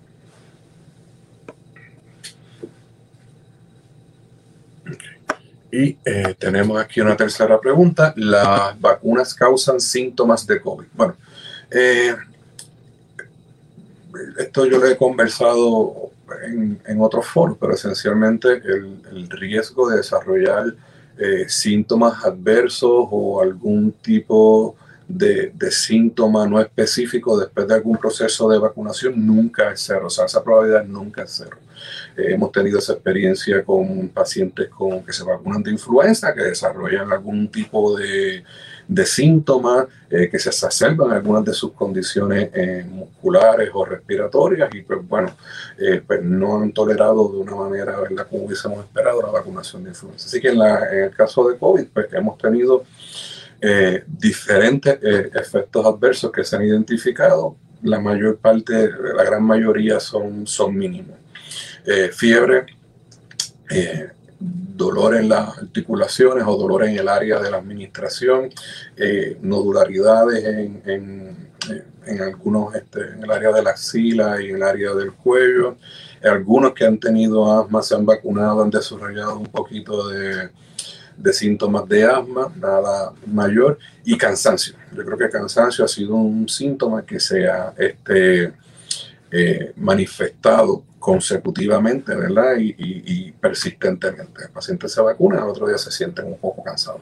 Y 5.72 5.96
eh, 6.04 6.34
tenemos 6.38 6.78
aquí 6.78 7.00
una 7.00 7.16
tercera 7.16 7.58
pregunta. 7.58 8.12
¿Las 8.16 8.78
vacunas 8.78 9.34
causan 9.34 9.80
síntomas 9.80 10.46
de 10.46 10.60
COVID? 10.60 10.86
Bueno, 10.92 11.16
eh, 11.70 12.14
esto 14.38 14.66
yo 14.66 14.78
lo 14.78 14.86
he 14.86 14.96
conversado 14.98 16.10
en, 16.44 16.78
en 16.86 17.00
otros 17.00 17.26
foros, 17.26 17.56
pero 17.58 17.72
esencialmente 17.74 18.52
el, 18.52 19.28
riesgo 19.30 19.88
de 19.88 19.96
desarrollar 19.96 20.74
eh, 21.18 21.46
síntomas 21.48 22.22
adversos 22.24 23.08
o 23.10 23.40
algún 23.40 23.92
tipo 23.92 24.76
de, 24.76 24.91
síntoma 25.70 26.46
no 26.46 26.60
específico 26.60 27.38
después 27.38 27.66
de 27.66 27.74
algún 27.74 27.96
proceso 27.96 28.48
de 28.48 28.58
vacunación 28.58 29.26
nunca 29.26 29.72
es 29.72 29.82
cero, 29.86 30.06
o 30.06 30.10
sea, 30.10 30.26
esa 30.26 30.42
probabilidad 30.42 30.84
nunca 30.84 31.22
es 31.22 31.32
cero. 31.36 31.56
Eh, 32.16 32.34
hemos 32.34 32.52
tenido 32.52 32.78
esa 32.78 32.92
experiencia 32.94 33.64
con 33.64 34.08
pacientes 34.08 34.68
con, 34.68 35.04
que 35.04 35.12
se 35.12 35.24
vacunan 35.24 35.62
de 35.62 35.70
influenza, 35.70 36.34
que 36.34 36.42
desarrollan 36.42 37.10
algún 37.12 37.48
tipo 37.48 37.96
de, 37.96 38.44
de 38.86 39.06
síntomas, 39.06 39.86
eh, 40.10 40.28
que 40.30 40.38
se 40.38 40.50
exacerban 40.50 41.10
algunas 41.12 41.44
de 41.44 41.54
sus 41.54 41.72
condiciones 41.72 42.50
eh, 42.52 42.84
musculares 42.88 43.70
o 43.72 43.84
respiratorias 43.84 44.74
y 44.74 44.82
pues 44.82 45.06
bueno, 45.06 45.34
pues 46.06 46.22
no 46.22 46.60
han 46.60 46.72
tolerado 46.72 47.32
de 47.32 47.38
una 47.38 47.56
manera 47.56 47.98
¿verdad? 47.98 48.26
como 48.28 48.44
hubiésemos 48.44 48.84
esperado 48.84 49.22
la 49.22 49.30
vacunación 49.30 49.82
de 49.84 49.90
influenza. 49.90 50.26
Así 50.26 50.40
que 50.40 50.48
en, 50.48 50.58
la, 50.58 50.92
en 50.92 51.04
el 51.04 51.10
caso 51.10 51.48
de 51.48 51.58
COVID, 51.58 51.86
pues 51.92 52.12
hemos 52.12 52.38
tenido 52.38 52.84
eh, 53.64 54.02
diferentes 54.08 54.98
eh, 55.00 55.30
efectos 55.32 55.86
adversos 55.86 56.32
que 56.32 56.42
se 56.42 56.56
han 56.56 56.64
identificado. 56.64 57.56
La 57.84 58.00
mayor 58.00 58.38
parte, 58.38 58.90
la 59.14 59.22
gran 59.22 59.44
mayoría 59.44 60.00
son, 60.00 60.48
son 60.48 60.76
mínimos. 60.76 61.16
Eh, 61.86 62.10
fiebre, 62.12 62.66
dolor 64.40 65.16
en 65.16 65.28
las 65.28 65.58
articulaciones 65.58 66.44
o 66.46 66.56
dolor 66.56 66.84
en 66.84 66.98
el 66.98 67.08
área 67.08 67.38
de 67.38 67.50
la 67.50 67.58
administración, 67.58 68.50
nodularidades 69.40 70.44
en, 70.44 70.82
en, 70.84 71.48
en 72.06 72.20
algunos, 72.20 72.74
este, 72.74 73.00
en 73.14 73.22
el 73.22 73.30
área 73.30 73.52
de 73.52 73.62
la 73.62 73.70
axila 73.70 74.42
y 74.42 74.50
en 74.50 74.56
el 74.56 74.62
área 74.62 74.92
del 74.94 75.12
cuello. 75.12 75.76
Algunos 76.22 76.72
que 76.72 76.84
han 76.84 76.98
tenido 76.98 77.50
asma 77.60 77.82
se 77.82 77.94
han 77.94 78.04
vacunado, 78.04 78.62
han 78.62 78.70
desarrollado 78.70 79.38
un 79.38 79.46
poquito 79.46 80.08
de, 80.08 80.50
de 81.16 81.32
síntomas 81.32 81.88
de 81.88 82.04
asma, 82.04 82.52
nada 82.56 83.12
mayor, 83.26 83.78
y 84.04 84.16
cansancio. 84.16 84.74
Yo 84.96 85.04
creo 85.04 85.18
que 85.18 85.30
cansancio 85.30 85.84
ha 85.84 85.88
sido 85.88 86.14
un 86.14 86.48
síntoma 86.48 87.04
que 87.04 87.20
se 87.20 87.48
ha 87.48 87.72
este, 87.76 88.52
eh, 89.30 89.72
manifestado 89.76 90.84
consecutivamente, 90.98 92.14
¿verdad? 92.14 92.54
Y, 92.58 93.32
persistentemente. 93.32 94.44
El 94.44 94.50
paciente 94.50 94.88
se 94.88 95.00
vacuna, 95.00 95.42
al 95.42 95.48
otro 95.48 95.66
día 95.66 95.76
se 95.76 95.90
sienten 95.90 96.26
un 96.26 96.38
poco 96.38 96.62
cansados. 96.62 97.00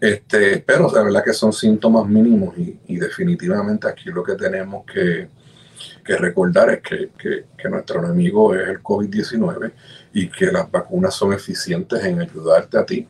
Este, 0.00 0.58
pero 0.58 0.90
de 0.90 1.02
verdad 1.02 1.24
que 1.24 1.32
son 1.32 1.52
síntomas 1.52 2.06
mínimos 2.06 2.54
y, 2.58 2.96
definitivamente 2.96 3.88
aquí 3.88 4.10
lo 4.10 4.22
que 4.22 4.34
tenemos 4.34 4.84
que, 4.84 5.28
recordar 6.04 6.70
es 6.70 6.82
que, 6.82 7.10
que, 7.56 7.68
nuestro 7.68 8.04
enemigo 8.04 8.54
es 8.54 8.68
el 8.68 8.82
COVID-19 8.82 9.72
y 10.14 10.28
que 10.28 10.46
las 10.46 10.70
vacunas 10.70 11.14
son 11.14 11.32
eficientes 11.32 12.02
en 12.04 12.20
ayudarte 12.20 12.78
a 12.78 12.84
ti 12.84 13.06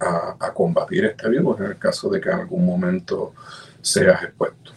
a, 0.00 0.52
combatir 0.52 1.04
este 1.04 1.28
virus 1.28 1.60
en 1.60 1.66
el 1.66 1.78
caso 1.78 2.08
de 2.08 2.20
que 2.20 2.30
en 2.30 2.40
algún 2.40 2.64
momento 2.64 3.34
seas 3.80 4.22
expuesto. 4.22 4.72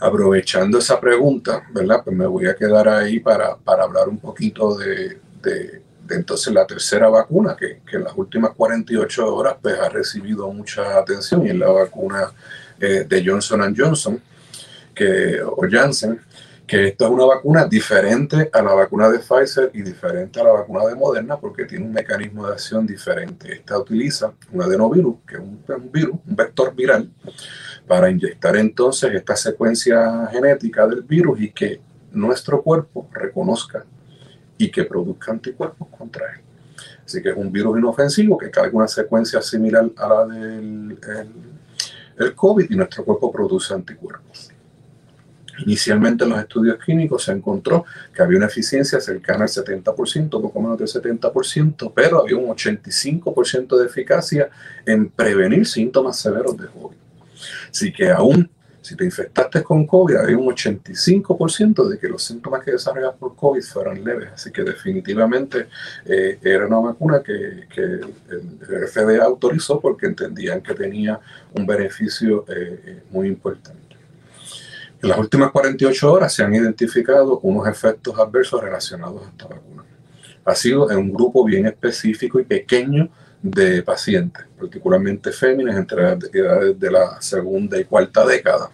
Aprovechando 0.00 0.78
esa 0.78 1.00
pregunta, 1.00 1.62
¿verdad? 1.72 2.02
Pues 2.04 2.16
me 2.16 2.26
voy 2.26 2.46
a 2.46 2.56
quedar 2.56 2.88
ahí 2.88 3.20
para, 3.20 3.56
para 3.56 3.84
hablar 3.84 4.08
un 4.08 4.18
poquito 4.18 4.76
de, 4.76 5.20
de, 5.42 5.82
entonces 6.10 6.52
la 6.52 6.66
tercera 6.66 7.08
vacuna, 7.08 7.56
que, 7.56 7.80
que, 7.88 7.96
en 7.96 8.04
las 8.04 8.14
últimas 8.16 8.52
48 8.52 9.34
horas 9.34 9.56
pues 9.62 9.78
ha 9.78 9.88
recibido 9.88 10.50
mucha 10.52 10.98
atención 10.98 11.46
y 11.46 11.50
es 11.50 11.56
la 11.56 11.70
vacuna 11.70 12.32
eh, 12.80 13.06
de 13.08 13.24
Johnson 13.24 13.74
Johnson, 13.76 14.20
que, 14.94 15.40
o 15.40 15.62
Janssen, 15.70 16.20
que 16.72 16.88
esta 16.88 17.04
es 17.04 17.10
una 17.10 17.26
vacuna 17.26 17.66
diferente 17.66 18.48
a 18.50 18.62
la 18.62 18.72
vacuna 18.72 19.10
de 19.10 19.18
Pfizer 19.18 19.70
y 19.74 19.82
diferente 19.82 20.40
a 20.40 20.44
la 20.44 20.52
vacuna 20.52 20.86
de 20.86 20.94
Moderna 20.94 21.38
porque 21.38 21.66
tiene 21.66 21.84
un 21.84 21.92
mecanismo 21.92 22.46
de 22.46 22.54
acción 22.54 22.86
diferente. 22.86 23.52
Esta 23.52 23.78
utiliza 23.78 24.32
un 24.50 24.62
adenovirus, 24.62 25.16
que 25.28 25.34
es 25.34 25.40
un, 25.42 25.92
virus, 25.92 26.14
un 26.26 26.34
vector 26.34 26.74
viral, 26.74 27.10
para 27.86 28.08
inyectar 28.08 28.56
entonces 28.56 29.12
esta 29.12 29.36
secuencia 29.36 30.26
genética 30.32 30.86
del 30.86 31.02
virus 31.02 31.42
y 31.42 31.50
que 31.50 31.78
nuestro 32.10 32.62
cuerpo 32.62 33.06
reconozca 33.12 33.84
y 34.56 34.70
que 34.70 34.84
produzca 34.84 35.30
anticuerpos 35.30 35.88
contra 35.88 36.24
él. 36.32 36.40
Así 37.04 37.20
que 37.20 37.28
es 37.28 37.36
un 37.36 37.52
virus 37.52 37.78
inofensivo 37.78 38.38
que 38.38 38.50
carga 38.50 38.74
una 38.74 38.88
secuencia 38.88 39.42
similar 39.42 39.90
a 39.98 40.08
la 40.08 40.24
del 40.24 40.98
el 42.18 42.34
COVID 42.34 42.70
y 42.70 42.76
nuestro 42.76 43.04
cuerpo 43.04 43.30
produce 43.30 43.74
anticuerpos. 43.74 44.51
Inicialmente 45.64 46.24
en 46.24 46.30
los 46.30 46.40
estudios 46.40 46.78
clínicos 46.78 47.24
se 47.24 47.32
encontró 47.32 47.84
que 48.14 48.22
había 48.22 48.38
una 48.38 48.46
eficiencia 48.46 49.00
cercana 49.00 49.44
al 49.44 49.50
70%, 49.50 50.30
poco 50.30 50.60
menos 50.60 50.78
del 50.78 50.88
70%, 50.88 51.92
pero 51.94 52.20
había 52.20 52.36
un 52.36 52.48
85% 52.48 53.76
de 53.78 53.86
eficacia 53.86 54.50
en 54.86 55.08
prevenir 55.08 55.66
síntomas 55.66 56.18
severos 56.18 56.56
de 56.56 56.66
COVID. 56.66 56.96
Así 57.70 57.92
que 57.92 58.10
aún 58.10 58.48
si 58.82 58.96
te 58.96 59.04
infectaste 59.04 59.62
con 59.62 59.86
COVID, 59.86 60.16
había 60.16 60.36
un 60.36 60.48
85% 60.48 61.88
de 61.88 61.98
que 61.98 62.08
los 62.08 62.22
síntomas 62.24 62.64
que 62.64 62.72
desarrollas 62.72 63.14
por 63.14 63.36
COVID 63.36 63.62
fueran 63.62 64.02
leves. 64.02 64.30
Así 64.34 64.50
que 64.50 64.64
definitivamente 64.64 65.68
eh, 66.04 66.38
era 66.42 66.66
una 66.66 66.80
vacuna 66.80 67.22
que, 67.22 67.68
el 67.76 68.88
FDA 68.88 69.24
autorizó 69.24 69.80
porque 69.80 70.06
entendían 70.06 70.60
que 70.60 70.74
tenía 70.74 71.20
un 71.54 71.64
beneficio 71.64 72.44
eh, 72.48 72.82
eh, 72.84 73.02
muy 73.10 73.28
importante. 73.28 73.91
En 75.02 75.08
las 75.08 75.18
últimas 75.18 75.50
48 75.50 76.12
horas 76.12 76.32
se 76.32 76.44
han 76.44 76.54
identificado 76.54 77.40
unos 77.40 77.66
efectos 77.66 78.16
adversos 78.20 78.62
relacionados 78.62 79.26
a 79.26 79.30
esta 79.30 79.48
vacuna. 79.48 79.82
Ha 80.44 80.54
sido 80.54 80.88
en 80.92 80.98
un 80.98 81.12
grupo 81.12 81.44
bien 81.44 81.66
específico 81.66 82.38
y 82.38 82.44
pequeño 82.44 83.10
de 83.42 83.82
pacientes, 83.82 84.44
particularmente 84.56 85.32
féminas 85.32 85.76
entre 85.76 86.02
edades 86.32 86.78
de 86.78 86.90
la 86.90 87.20
segunda 87.20 87.80
y 87.80 87.84
cuarta 87.84 88.24
década, 88.24 88.70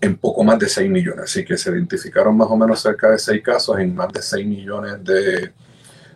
en 0.00 0.16
poco 0.16 0.42
más 0.42 0.58
de 0.58 0.68
6 0.68 0.90
millones. 0.90 1.24
Así 1.24 1.44
que 1.44 1.56
se 1.56 1.70
identificaron 1.70 2.36
más 2.36 2.48
o 2.50 2.56
menos 2.56 2.80
cerca 2.82 3.08
de 3.08 3.20
6 3.20 3.40
casos 3.40 3.78
en 3.78 3.94
más 3.94 4.12
de 4.12 4.20
6 4.20 4.44
millones 4.44 4.94
de, 5.04 5.52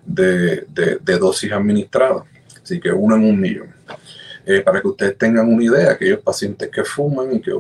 de, 0.05 1.19
dosis 1.19 1.53
administradas. 1.53 2.25
Así 2.61 2.81
que 2.81 2.91
uno 2.91 3.15
en 3.15 3.27
un 3.27 3.41
millón. 3.41 3.73
Eh, 4.45 4.61
para 4.61 4.81
que 4.81 4.89
ustedes 4.89 5.17
tengan 5.17 5.53
una 5.53 5.63
idea, 5.63 5.93
aquellos 5.93 6.21
pacientes 6.21 6.69
que 6.69 6.83
fuman 6.83 7.33
y 7.33 7.41
que 7.41 7.53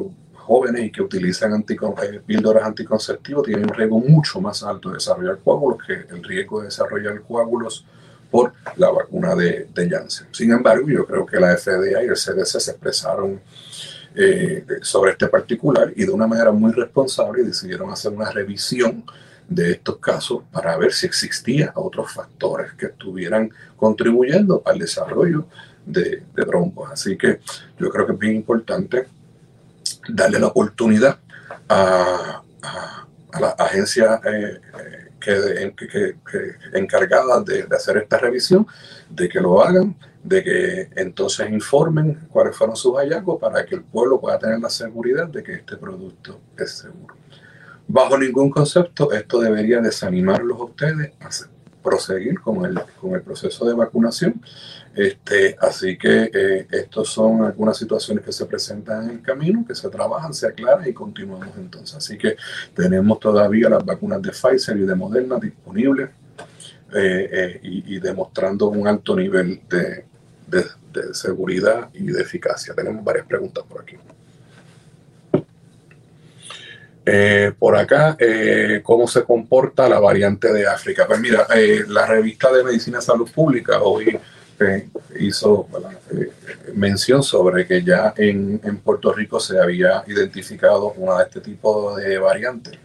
jóvenes 0.47 0.85
y 0.85 0.91
que 0.91 1.03
utilizan 1.03 1.53
anticon 1.53 1.95
eh, 2.03 2.21
píldoras 2.25 2.65
anticonceptivas 2.65 3.45
tienen 3.45 3.65
un 3.65 3.75
riesgo 3.75 3.99
mucho 3.99 4.41
más 4.41 4.63
alto 4.63 4.91
de 4.91 4.95
desarrollar 4.95 5.39
coágulos 5.43 5.79
que 5.85 5.93
el 6.15 6.23
riesgo 6.23 6.61
de 6.61 6.67
desarrollar 6.67 7.21
coágulos 7.23 7.85
por 8.31 8.53
la 8.77 8.91
vacuna 8.91 9.35
de, 9.35 9.69
de 9.75 9.91
Janssen. 9.91 10.29
Sin 10.31 10.53
embargo, 10.53 10.89
yo 10.89 11.07
creo 11.07 11.27
que 11.27 11.39
la 11.39 11.57
FDA 11.57 12.05
y 12.05 12.07
el 12.07 12.15
CDC 12.15 12.61
se 12.61 12.71
expresaron 12.71 13.41
eh, 14.15 14.65
sobre 14.83 15.13
este 15.13 15.27
particular 15.27 15.93
y 15.95 16.05
de 16.05 16.11
una 16.11 16.27
manera 16.27 16.51
muy 16.51 16.73
responsable 16.73 17.43
decidieron 17.43 17.91
hacer 17.91 18.13
una 18.13 18.31
revisión 18.31 19.05
de 19.49 19.73
estos 19.73 19.99
casos 19.99 20.43
para 20.51 20.77
ver 20.77 20.93
si 20.93 21.07
existían 21.07 21.71
otros 21.75 22.13
factores 22.13 22.73
que 22.73 22.87
estuvieran 22.87 23.51
contribuyendo 23.77 24.63
al 24.65 24.79
desarrollo 24.79 25.47
de, 25.85 26.23
de 26.35 26.45
trombos. 26.45 26.91
Así 26.91 27.17
que 27.17 27.41
yo 27.79 27.91
creo 27.91 28.07
que 28.07 28.13
es 28.13 28.19
bien 28.19 28.37
importante 28.37 29.07
darle 30.09 30.39
la 30.39 30.49
oportunidad 30.49 31.19
a, 31.69 32.43
a, 32.63 33.41
la 33.41 33.49
agencia 33.51 34.21
eh, 34.25 34.61
que, 35.21 35.75
que, 35.77 36.79
encargada 36.79 37.41
de, 37.43 37.65
de, 37.65 37.77
hacer 37.77 37.97
esta 37.99 38.19
revisión, 38.19 38.67
de 39.11 39.29
que 39.29 39.41
lo 39.41 39.63
hagan, 39.63 39.97
de 40.23 40.43
que 40.43 40.89
entonces 40.97 41.51
informen 41.51 42.27
cuáles 42.31 42.57
fueron 42.57 42.77
sus 42.77 42.97
hallazgos 42.97 43.41
para 43.41 43.65
que 43.65 43.77
el 43.77 43.83
pueblo 43.83 44.21
pueda 44.21 44.39
tener 44.39 44.59
la 44.59 44.71
seguridad 44.71 45.29
de 45.29 45.43
que 45.43 45.55
este 45.55 45.77
producto 45.77 46.41
es 46.57 46.79
seguro. 46.79 47.15
Bajo 47.89 48.19
ningún 48.19 48.51
concepto, 48.51 49.13
esto 49.13 49.41
debería 49.41 49.81
desanimarlos 49.81 50.59
a 50.59 50.65
ustedes 50.65 51.13
a 51.21 51.29
proseguir 51.83 52.41
con 52.41 52.65
el, 52.65 52.81
con 53.01 53.15
el 53.15 53.23
proceso 53.23 53.65
de 53.65 53.75
vacunación 53.75 54.43
este, 54.97 55.59
así 55.61 55.99
que 55.99 56.31
eh, 56.33 56.67
estos 56.71 57.11
son 57.11 57.45
algunas 57.45 57.77
situaciones 57.77 58.25
que 58.25 58.33
se 58.33 58.47
presentan 58.47 59.05
en 59.05 59.11
el 59.11 59.23
camino, 59.23 59.63
que 59.69 59.75
se 59.75 59.91
trabajan, 59.91 60.33
se 60.33 60.47
aclaran 60.47 60.89
y 60.89 60.95
continuamos 60.95 61.55
entonces. 61.59 61.97
Así 61.97 62.17
que 62.17 62.37
tenemos 62.75 63.21
todavía 63.21 63.69
las 63.69 63.85
vacunas 63.85 64.23
de 64.23 64.31
Pfizer 64.31 64.75
y 64.79 64.87
de 64.87 64.95
Moderna 64.95 65.39
disponibles 65.39 66.09
eh, 66.95 67.29
eh, 67.31 67.61
y, 67.63 68.01
demostrando 68.01 68.69
un 68.69 68.89
alto 68.89 69.15
nivel 69.15 69.61
de, 69.69 70.07
de, 70.47 70.65
seguridad 71.13 71.91
y 71.93 72.07
de 72.07 72.23
eficacia. 72.23 72.73
Tenemos 72.75 73.05
varias 73.05 73.27
preguntas 73.27 73.65
por 73.69 73.83
aquí. 73.83 73.97
por 77.59 77.77
acá, 77.77 78.17
¿cómo 78.83 79.07
se 79.07 79.23
comporta 79.25 79.89
la 79.89 80.01
variante 80.01 80.53
de 80.53 80.67
África? 80.67 81.07
Pues 81.07 81.21
mira, 81.21 81.47
la 81.89 82.07
revista 82.07 82.51
de 82.51 82.65
Medicina 82.65 82.99
y 82.99 83.03
Salud 83.03 83.31
Pública 83.31 83.81
hoy 83.83 84.19
hizo 85.19 85.69
eh, 86.13 86.31
mención 86.75 87.23
sobre 87.23 87.67
que 87.67 87.83
ya 87.83 88.15
en, 88.17 88.61
en, 88.65 88.79
Puerto 88.79 89.13
Rico 89.13 89.41
se 89.41 89.61
había 89.61 90.05
identificado 90.07 90.93
una 90.93 91.19
de 91.19 91.25
este 91.25 91.41
tipo 91.41 91.97
de 91.97 92.19
variantes. 92.19 92.79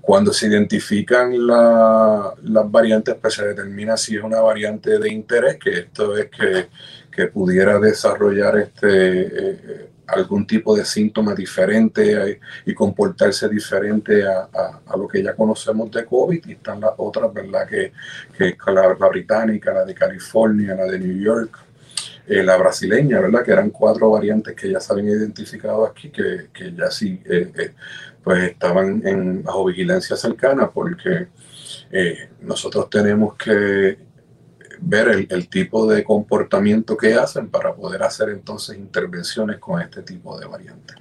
Cuando 0.00 0.32
se 0.32 0.46
identifican 0.46 1.46
la, 1.46 2.32
las 2.44 2.70
variantes, 2.70 3.16
pues 3.20 3.34
se 3.34 3.46
determina 3.46 3.96
si 3.96 4.16
es 4.16 4.22
una 4.22 4.40
variante 4.40 4.98
de 4.98 5.08
interés, 5.08 5.58
que 5.58 5.80
esto 5.80 6.16
es 6.16 6.30
que, 6.30 6.68
que 7.10 7.26
pudiera 7.26 7.80
desarrollar 7.80 8.56
este, 8.58 9.20
eh, 9.20 9.88
algún 10.06 10.46
tipo 10.46 10.76
de 10.76 10.84
síntoma 10.84 11.34
diferente 11.34 12.30
eh, 12.30 12.40
y 12.64 12.74
comportarse 12.74 13.48
diferente 13.48 14.26
a, 14.26 14.48
a, 14.86 14.96
lo 14.96 15.08
que 15.08 15.22
ya 15.22 15.34
conocemos 15.34 15.90
de 15.90 16.04
COVID. 16.04 16.46
Y 16.46 16.52
están 16.52 16.80
las 16.80 16.92
otras, 16.96 17.32
¿verdad? 17.32 17.66
Que, 17.68 17.92
que 18.36 18.56
la, 18.72 19.08
británica, 19.08 19.72
la 19.72 19.84
de 19.84 19.94
California, 19.94 20.74
la 20.74 20.84
de 20.84 20.98
New 20.98 21.18
York, 21.18 21.58
eh, 22.26 22.42
la 22.42 22.56
brasileña, 22.56 23.20
¿verdad? 23.20 23.44
Que 23.44 23.52
eran 23.52 23.70
cuatro 23.70 24.10
variantes 24.10 24.54
que 24.54 24.70
ya 24.70 24.80
se 24.80 24.92
habían 24.92 25.08
identificado 25.08 25.84
aquí, 25.84 26.10
que, 26.10 26.48
que 26.52 26.72
ya 26.72 26.90
sí, 26.90 27.20
eh, 27.24 27.72
pues 28.22 28.50
estaban 28.50 29.06
en, 29.06 29.42
bajo 29.42 29.64
vigilancia 29.64 30.16
cercana 30.16 30.70
porque 30.70 31.28
nosotros 32.42 32.90
tenemos 32.90 33.36
que 33.36 34.05
ver 34.80 35.26
el, 35.28 35.48
tipo 35.48 35.86
de 35.86 36.04
comportamiento 36.04 36.96
que 36.96 37.14
hacen 37.14 37.48
para 37.48 37.74
poder 37.74 38.02
hacer 38.02 38.30
entonces 38.30 38.76
intervenciones 38.76 39.58
con 39.58 39.80
este 39.80 40.02
tipo 40.02 40.38
de 40.38 40.46
variantes. 40.46 40.96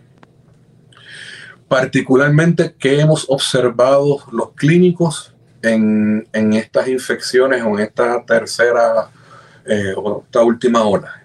Particularmente, 1.68 2.76
¿qué 2.78 3.00
hemos 3.00 3.26
observado 3.30 4.20
los 4.32 4.52
clínicos 4.52 5.34
en, 5.62 6.28
en 6.32 6.54
estas 6.54 6.88
infecciones 6.88 7.64
o 7.64 7.78
en 7.78 7.80
esta 7.80 8.24
tercera 8.24 9.10
eh, 9.66 9.94
o 9.98 10.22
esta 10.24 10.44
última 10.44 10.84
ola? 10.84 11.25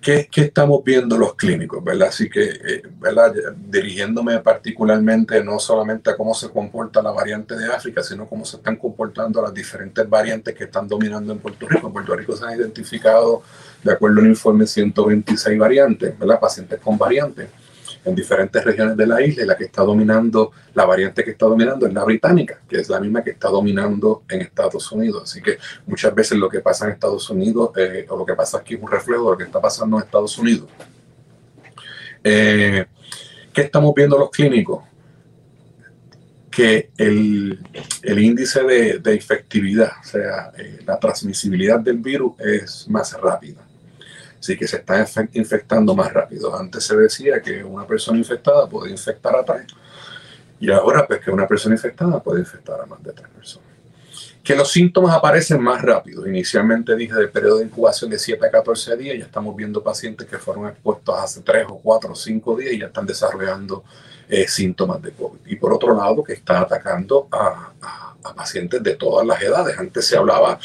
¿Qué, 0.00 0.28
¿Qué, 0.30 0.42
estamos 0.42 0.82
viendo 0.84 1.18
los 1.18 1.34
clínicos? 1.34 1.82
¿verdad? 1.82 2.08
Así 2.08 2.30
que, 2.30 2.42
eh, 2.42 2.82
¿verdad? 2.98 3.34
dirigiéndome 3.56 4.38
particularmente 4.38 5.42
no 5.42 5.58
solamente 5.58 6.10
a 6.10 6.16
cómo 6.16 6.34
se 6.34 6.50
comporta 6.50 7.02
la 7.02 7.10
variante 7.10 7.56
de 7.56 7.66
África, 7.66 8.02
sino 8.02 8.26
cómo 8.26 8.44
se 8.44 8.58
están 8.58 8.76
comportando 8.76 9.42
las 9.42 9.52
diferentes 9.52 10.08
variantes 10.08 10.54
que 10.54 10.64
están 10.64 10.86
dominando 10.86 11.32
en 11.32 11.40
Puerto 11.40 11.66
Rico. 11.68 11.88
En 11.88 11.92
Puerto 11.92 12.14
Rico 12.14 12.36
se 12.36 12.44
han 12.44 12.56
identificado, 12.56 13.42
de 13.82 13.92
acuerdo 13.92 14.20
al 14.20 14.28
informe, 14.28 14.66
126 14.66 15.58
variantes, 15.58 16.18
¿verdad? 16.18 16.38
pacientes 16.38 16.78
con 16.80 16.96
variantes 16.96 17.48
en 18.08 18.14
diferentes 18.14 18.64
regiones 18.64 18.96
de 18.96 19.06
la 19.06 19.22
isla 19.22 19.42
y 19.42 19.46
la 19.46 19.56
que 19.56 19.64
está 19.64 19.82
dominando, 19.82 20.52
la 20.74 20.84
variante 20.84 21.22
que 21.22 21.32
está 21.32 21.46
dominando 21.46 21.86
es 21.86 21.92
la 21.92 22.04
británica, 22.04 22.60
que 22.68 22.80
es 22.80 22.88
la 22.88 23.00
misma 23.00 23.22
que 23.22 23.30
está 23.30 23.48
dominando 23.48 24.22
en 24.28 24.40
Estados 24.40 24.90
Unidos. 24.92 25.24
Así 25.24 25.42
que 25.42 25.58
muchas 25.86 26.14
veces 26.14 26.38
lo 26.38 26.48
que 26.48 26.60
pasa 26.60 26.86
en 26.86 26.92
Estados 26.92 27.28
Unidos 27.30 27.70
eh, 27.76 28.06
o 28.08 28.16
lo 28.16 28.24
que 28.24 28.34
pasa 28.34 28.58
aquí 28.58 28.74
es 28.74 28.82
un 28.82 28.90
reflejo 28.90 29.24
de 29.24 29.30
lo 29.32 29.38
que 29.38 29.44
está 29.44 29.60
pasando 29.60 29.98
en 29.98 30.04
Estados 30.04 30.38
Unidos. 30.38 30.68
Eh, 32.24 32.86
¿Qué 33.52 33.60
estamos 33.62 33.94
viendo 33.94 34.18
los 34.18 34.30
clínicos? 34.30 34.84
Que 36.50 36.90
el, 36.96 37.60
índice 38.04 38.64
de, 38.64 38.98
de, 38.98 39.14
efectividad, 39.14 39.92
o 40.00 40.04
sea, 40.04 40.50
eh, 40.58 40.80
la 40.84 40.98
transmisibilidad 40.98 41.78
del 41.78 41.98
virus 41.98 42.32
es 42.40 42.88
más 42.88 43.12
rápida. 43.12 43.67
Así 44.38 44.56
que 44.56 44.68
se 44.68 44.76
está 44.76 45.04
infectando 45.32 45.94
más 45.94 46.12
rápido. 46.12 46.56
Antes 46.56 46.84
se 46.84 46.96
decía 46.96 47.42
que 47.42 47.64
una 47.64 47.86
persona 47.86 48.18
infectada 48.18 48.68
puede 48.68 48.90
infectar 48.90 49.34
a 49.34 49.44
tres. 49.44 49.66
Y 50.60 50.70
ahora, 50.70 51.06
pues 51.06 51.20
que 51.20 51.30
una 51.30 51.46
persona 51.46 51.74
infectada 51.74 52.22
puede 52.22 52.40
infectar 52.40 52.80
a 52.80 52.86
más 52.86 53.02
de 53.02 53.12
tres 53.12 53.28
personas. 53.28 53.68
Que 54.42 54.56
los 54.56 54.70
síntomas 54.70 55.14
aparecen 55.14 55.62
más 55.62 55.82
rápido. 55.82 56.26
Inicialmente 56.26 56.96
dije 56.96 57.14
del 57.14 57.30
periodo 57.30 57.58
de 57.58 57.66
incubación 57.66 58.10
de 58.10 58.18
7 58.18 58.46
a 58.46 58.50
14 58.50 58.96
días. 58.96 59.18
Ya 59.18 59.24
estamos 59.24 59.54
viendo 59.54 59.82
pacientes 59.82 60.26
que 60.26 60.38
fueron 60.38 60.68
expuestos 60.68 61.14
hace 61.18 61.40
3 61.42 61.66
o 61.68 61.78
4 61.78 62.12
o 62.12 62.14
5 62.14 62.56
días 62.56 62.72
y 62.72 62.78
ya 62.78 62.86
están 62.86 63.06
desarrollando 63.06 63.84
eh, 64.28 64.48
síntomas 64.48 65.02
de 65.02 65.12
COVID. 65.12 65.40
Y 65.46 65.56
por 65.56 65.74
otro 65.74 65.94
lado, 65.94 66.24
que 66.24 66.32
está 66.32 66.60
atacando 66.60 67.28
a, 67.30 67.72
a, 67.80 68.16
a 68.24 68.34
pacientes 68.34 68.82
de 68.82 68.94
todas 68.96 69.26
las 69.26 69.42
edades. 69.42 69.78
Antes 69.78 70.06
se 70.06 70.16
hablaba 70.16 70.58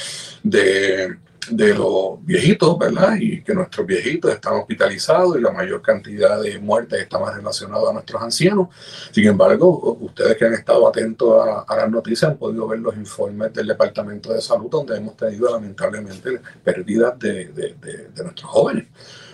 de 0.43 1.17
de 1.49 1.73
los 1.73 2.23
viejitos, 2.25 2.77
¿verdad? 2.77 3.15
Y 3.19 3.41
que 3.41 3.53
nuestros 3.53 3.85
viejitos 3.85 4.31
están 4.31 4.53
hospitalizados 4.53 5.37
y 5.37 5.41
la 5.41 5.51
mayor 5.51 5.81
cantidad 5.81 6.41
de 6.41 6.59
muertes 6.59 7.01
está 7.01 7.19
más 7.19 7.35
relacionada 7.35 7.89
a 7.89 7.93
nuestros 7.93 8.21
ancianos. 8.21 8.69
Sin 9.11 9.27
embargo, 9.27 9.97
ustedes 9.99 10.37
que 10.37 10.45
han 10.45 10.53
estado 10.53 10.87
atentos 10.87 11.45
a, 11.67 11.75
las 11.75 11.89
noticias 11.89 12.31
han 12.31 12.37
podido 12.37 12.67
ver 12.67 12.79
los 12.79 12.95
informes 12.95 13.53
del 13.53 13.67
Departamento 13.67 14.33
de 14.33 14.41
Salud 14.41 14.69
donde 14.69 14.97
hemos 14.97 15.17
tenido 15.17 15.51
lamentablemente 15.51 16.39
pérdidas 16.63 17.17
de, 17.19 17.45
de, 17.45 17.75
de, 18.13 18.23
nuestros 18.23 18.49
jóvenes. 18.49 18.87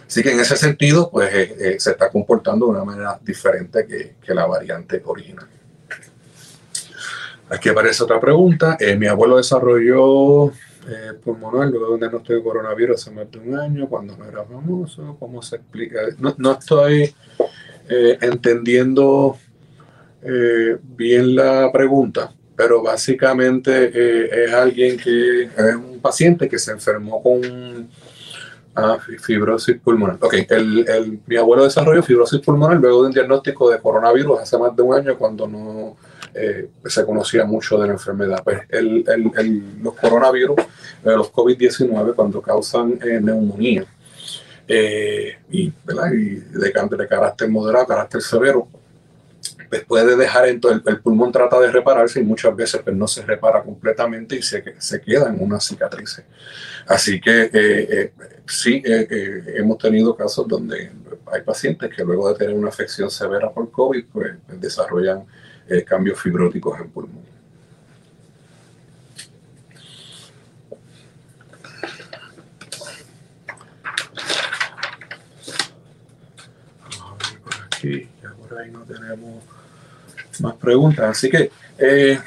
Así 0.08 0.24
que 0.24 0.32
en 0.32 0.40
ese 0.40 0.56
sentido, 0.56 1.12
pues 1.12 1.34
eh, 1.34 1.56
eh, 1.60 1.80
se 1.80 1.92
está 1.92 2.10
comportando 2.10 2.66
de 2.66 2.72
una 2.72 2.84
manera 2.84 3.20
diferente 3.22 3.86
que, 3.86 4.16
que 4.26 4.34
la 4.34 4.48
variante 4.48 5.02
original. 5.06 5.48
Aquí 7.50 7.70
aparece 7.70 8.04
otra 8.04 8.20
pregunta. 8.20 8.78
Eh, 8.80 8.96
mi 8.96 9.08
abuelo 9.08 9.38
desarrolló 9.38 10.52
eh, 10.88 11.14
pulmonar 11.24 11.70
luego 11.70 11.88
de 11.88 11.94
un 11.94 12.00
diagnóstico 12.00 12.36
de 12.36 12.44
coronavirus 12.44 13.02
hace 13.02 13.12
más 13.12 13.30
de 13.32 13.40
un 13.40 13.58
año, 13.58 13.88
cuando 13.90 14.16
no 14.16 14.26
era 14.26 14.44
famoso. 14.44 15.16
¿Cómo 15.20 15.42
se 15.42 15.58
explica? 15.58 16.00
No, 16.20 16.34
no 16.38 16.54
estoy 16.54 17.14
eh, 17.90 18.18
entendiendo 18.22 19.36
eh, 20.22 20.78
bien 20.82 21.36
la 21.36 21.72
pregunta, 21.72 22.32
pero 22.56 22.82
básicamente 22.82 23.92
eh, 23.94 24.46
es 24.46 24.54
alguien 24.54 24.98
que 24.98 25.44
es 25.44 25.76
un 25.76 26.00
paciente 26.00 26.48
que 26.48 26.60
se 26.60 26.72
enfermó 26.72 27.22
con 27.22 27.90
ah, 28.76 28.98
fibrosis 29.22 29.78
pulmonar. 29.80 30.18
Ok, 30.22 30.34
el, 30.50 30.88
el, 30.88 31.20
mi 31.26 31.36
abuelo 31.36 31.64
desarrolló 31.64 32.04
fibrosis 32.04 32.40
pulmonar 32.42 32.78
luego 32.78 33.02
de 33.02 33.08
un 33.08 33.14
diagnóstico 33.14 33.70
de 33.70 33.80
coronavirus 33.80 34.42
hace 34.42 34.58
más 34.58 34.76
de 34.76 34.82
un 34.82 34.94
año 34.94 35.18
cuando 35.18 35.48
no 35.48 35.98
eh, 36.34 36.70
se 36.86 37.06
conocía 37.06 37.46
mucho 37.46 37.78
de 37.78 37.88
la 37.88 37.94
enfermedad. 37.94 38.42
Pues 38.44 38.62
el, 38.70 39.04
el, 39.08 39.82
los 39.82 39.96
coronavirus, 39.96 40.60
eh, 40.60 40.66
los 41.04 41.32
COVID-19, 41.32 42.16
cuando 42.16 42.42
causan 42.42 43.00
eh, 43.04 43.20
neumonía 43.22 43.86
y, 44.68 45.34
y 45.50 45.74
de, 45.74 47.08
carácter 47.10 47.50
moderado, 47.50 47.88
carácter 47.88 48.22
severo, 48.22 48.68
pues 49.70 49.84
puede 49.86 50.16
dejar 50.16 50.48
entonces 50.48 50.82
el, 50.86 50.94
el, 50.94 51.02
pulmón 51.02 51.32
trata 51.32 51.60
de 51.60 51.72
repararse 51.72 52.20
y 52.20 52.24
muchas 52.24 52.56
veces 52.56 52.82
pues 52.84 52.96
no 52.96 53.08
se 53.08 53.24
repara 53.24 53.64
completamente 53.64 54.36
y 54.36 54.42
se, 54.42 54.76
se 54.78 55.02
queda 55.02 55.30
en 55.30 55.42
una 55.42 55.60
cicatriz. 55.60 56.24
Así 56.88 57.20
que 57.20 58.12
sí 58.48 58.82
hemos 58.86 59.78
tenido 59.80 60.16
casos 60.16 60.48
donde 60.48 60.92
hay 61.32 61.42
pacientes 61.42 61.94
que 61.96 62.04
luego 62.04 62.32
de 62.32 62.38
tener 62.38 62.56
una 62.56 62.70
afección 62.70 63.10
severa 63.10 63.52
por 63.52 63.70
COVID 63.72 64.06
pues 64.12 64.34
desarrollan 64.60 65.26
eh, 65.70 65.84
cambios 65.84 66.20
fibróticos 66.20 66.80
en 66.80 66.90
pulmón. 66.90 67.24
por 77.44 77.54
aquí, 77.66 78.08
ya 78.22 78.34
por 78.34 78.58
ahí 78.58 78.72
no 78.72 78.82
tenemos 78.82 79.44
más 80.42 80.56
preguntas. 80.56 81.06
Así 81.10 81.30
que 81.30 81.52
eh, 81.78 82.20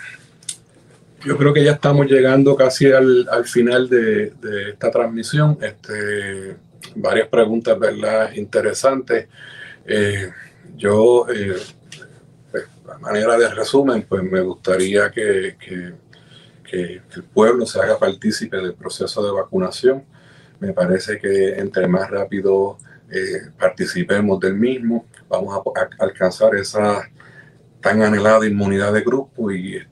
yo 1.25 1.37
creo 1.37 1.53
que 1.53 1.65
ya 1.65 1.73
estamos 1.73 2.07
llegando 2.07 2.55
casi 2.55 2.93
al, 2.93 3.29
al 3.29 3.45
final 3.45 3.89
de, 3.89 4.31
de, 4.31 4.71
esta 4.71 4.91
transmisión. 4.91 5.59
Este, 5.61 6.57
varias 6.95 7.29
preguntas, 7.29 7.79
¿verdad? 7.79 8.33
Interesantes. 8.35 9.29
Eh, 9.85 10.31
yo 10.77 11.27
manera 12.99 13.37
de 13.37 13.49
resumen, 13.49 14.07
pues 14.09 14.23
me 14.23 14.41
gustaría 14.41 15.11
que, 15.11 15.57
que, 15.59 15.95
el 16.73 17.23
pueblo 17.35 17.67
se 17.67 17.79
haga 17.79 17.99
partícipe 17.99 18.57
del 18.57 18.73
proceso 18.73 19.23
de 19.23 19.31
vacunación. 19.31 20.05
Me 20.59 20.73
parece 20.73 21.19
que 21.19 21.59
entre 21.59 21.87
más 21.87 22.11
rápido 22.11 22.79
eh, 23.11 23.51
participemos 23.59 24.41
del 24.41 24.55
mismo, 24.55 25.05
vamos 25.29 25.55
a, 25.55 25.89
alcanzar 26.03 26.55
esa 26.55 27.03
tan 27.83 28.01
anhelada 28.01 28.47
inmunidad 28.47 28.95
de 28.95 29.03
grupo 29.03 29.51
y, 29.51 29.83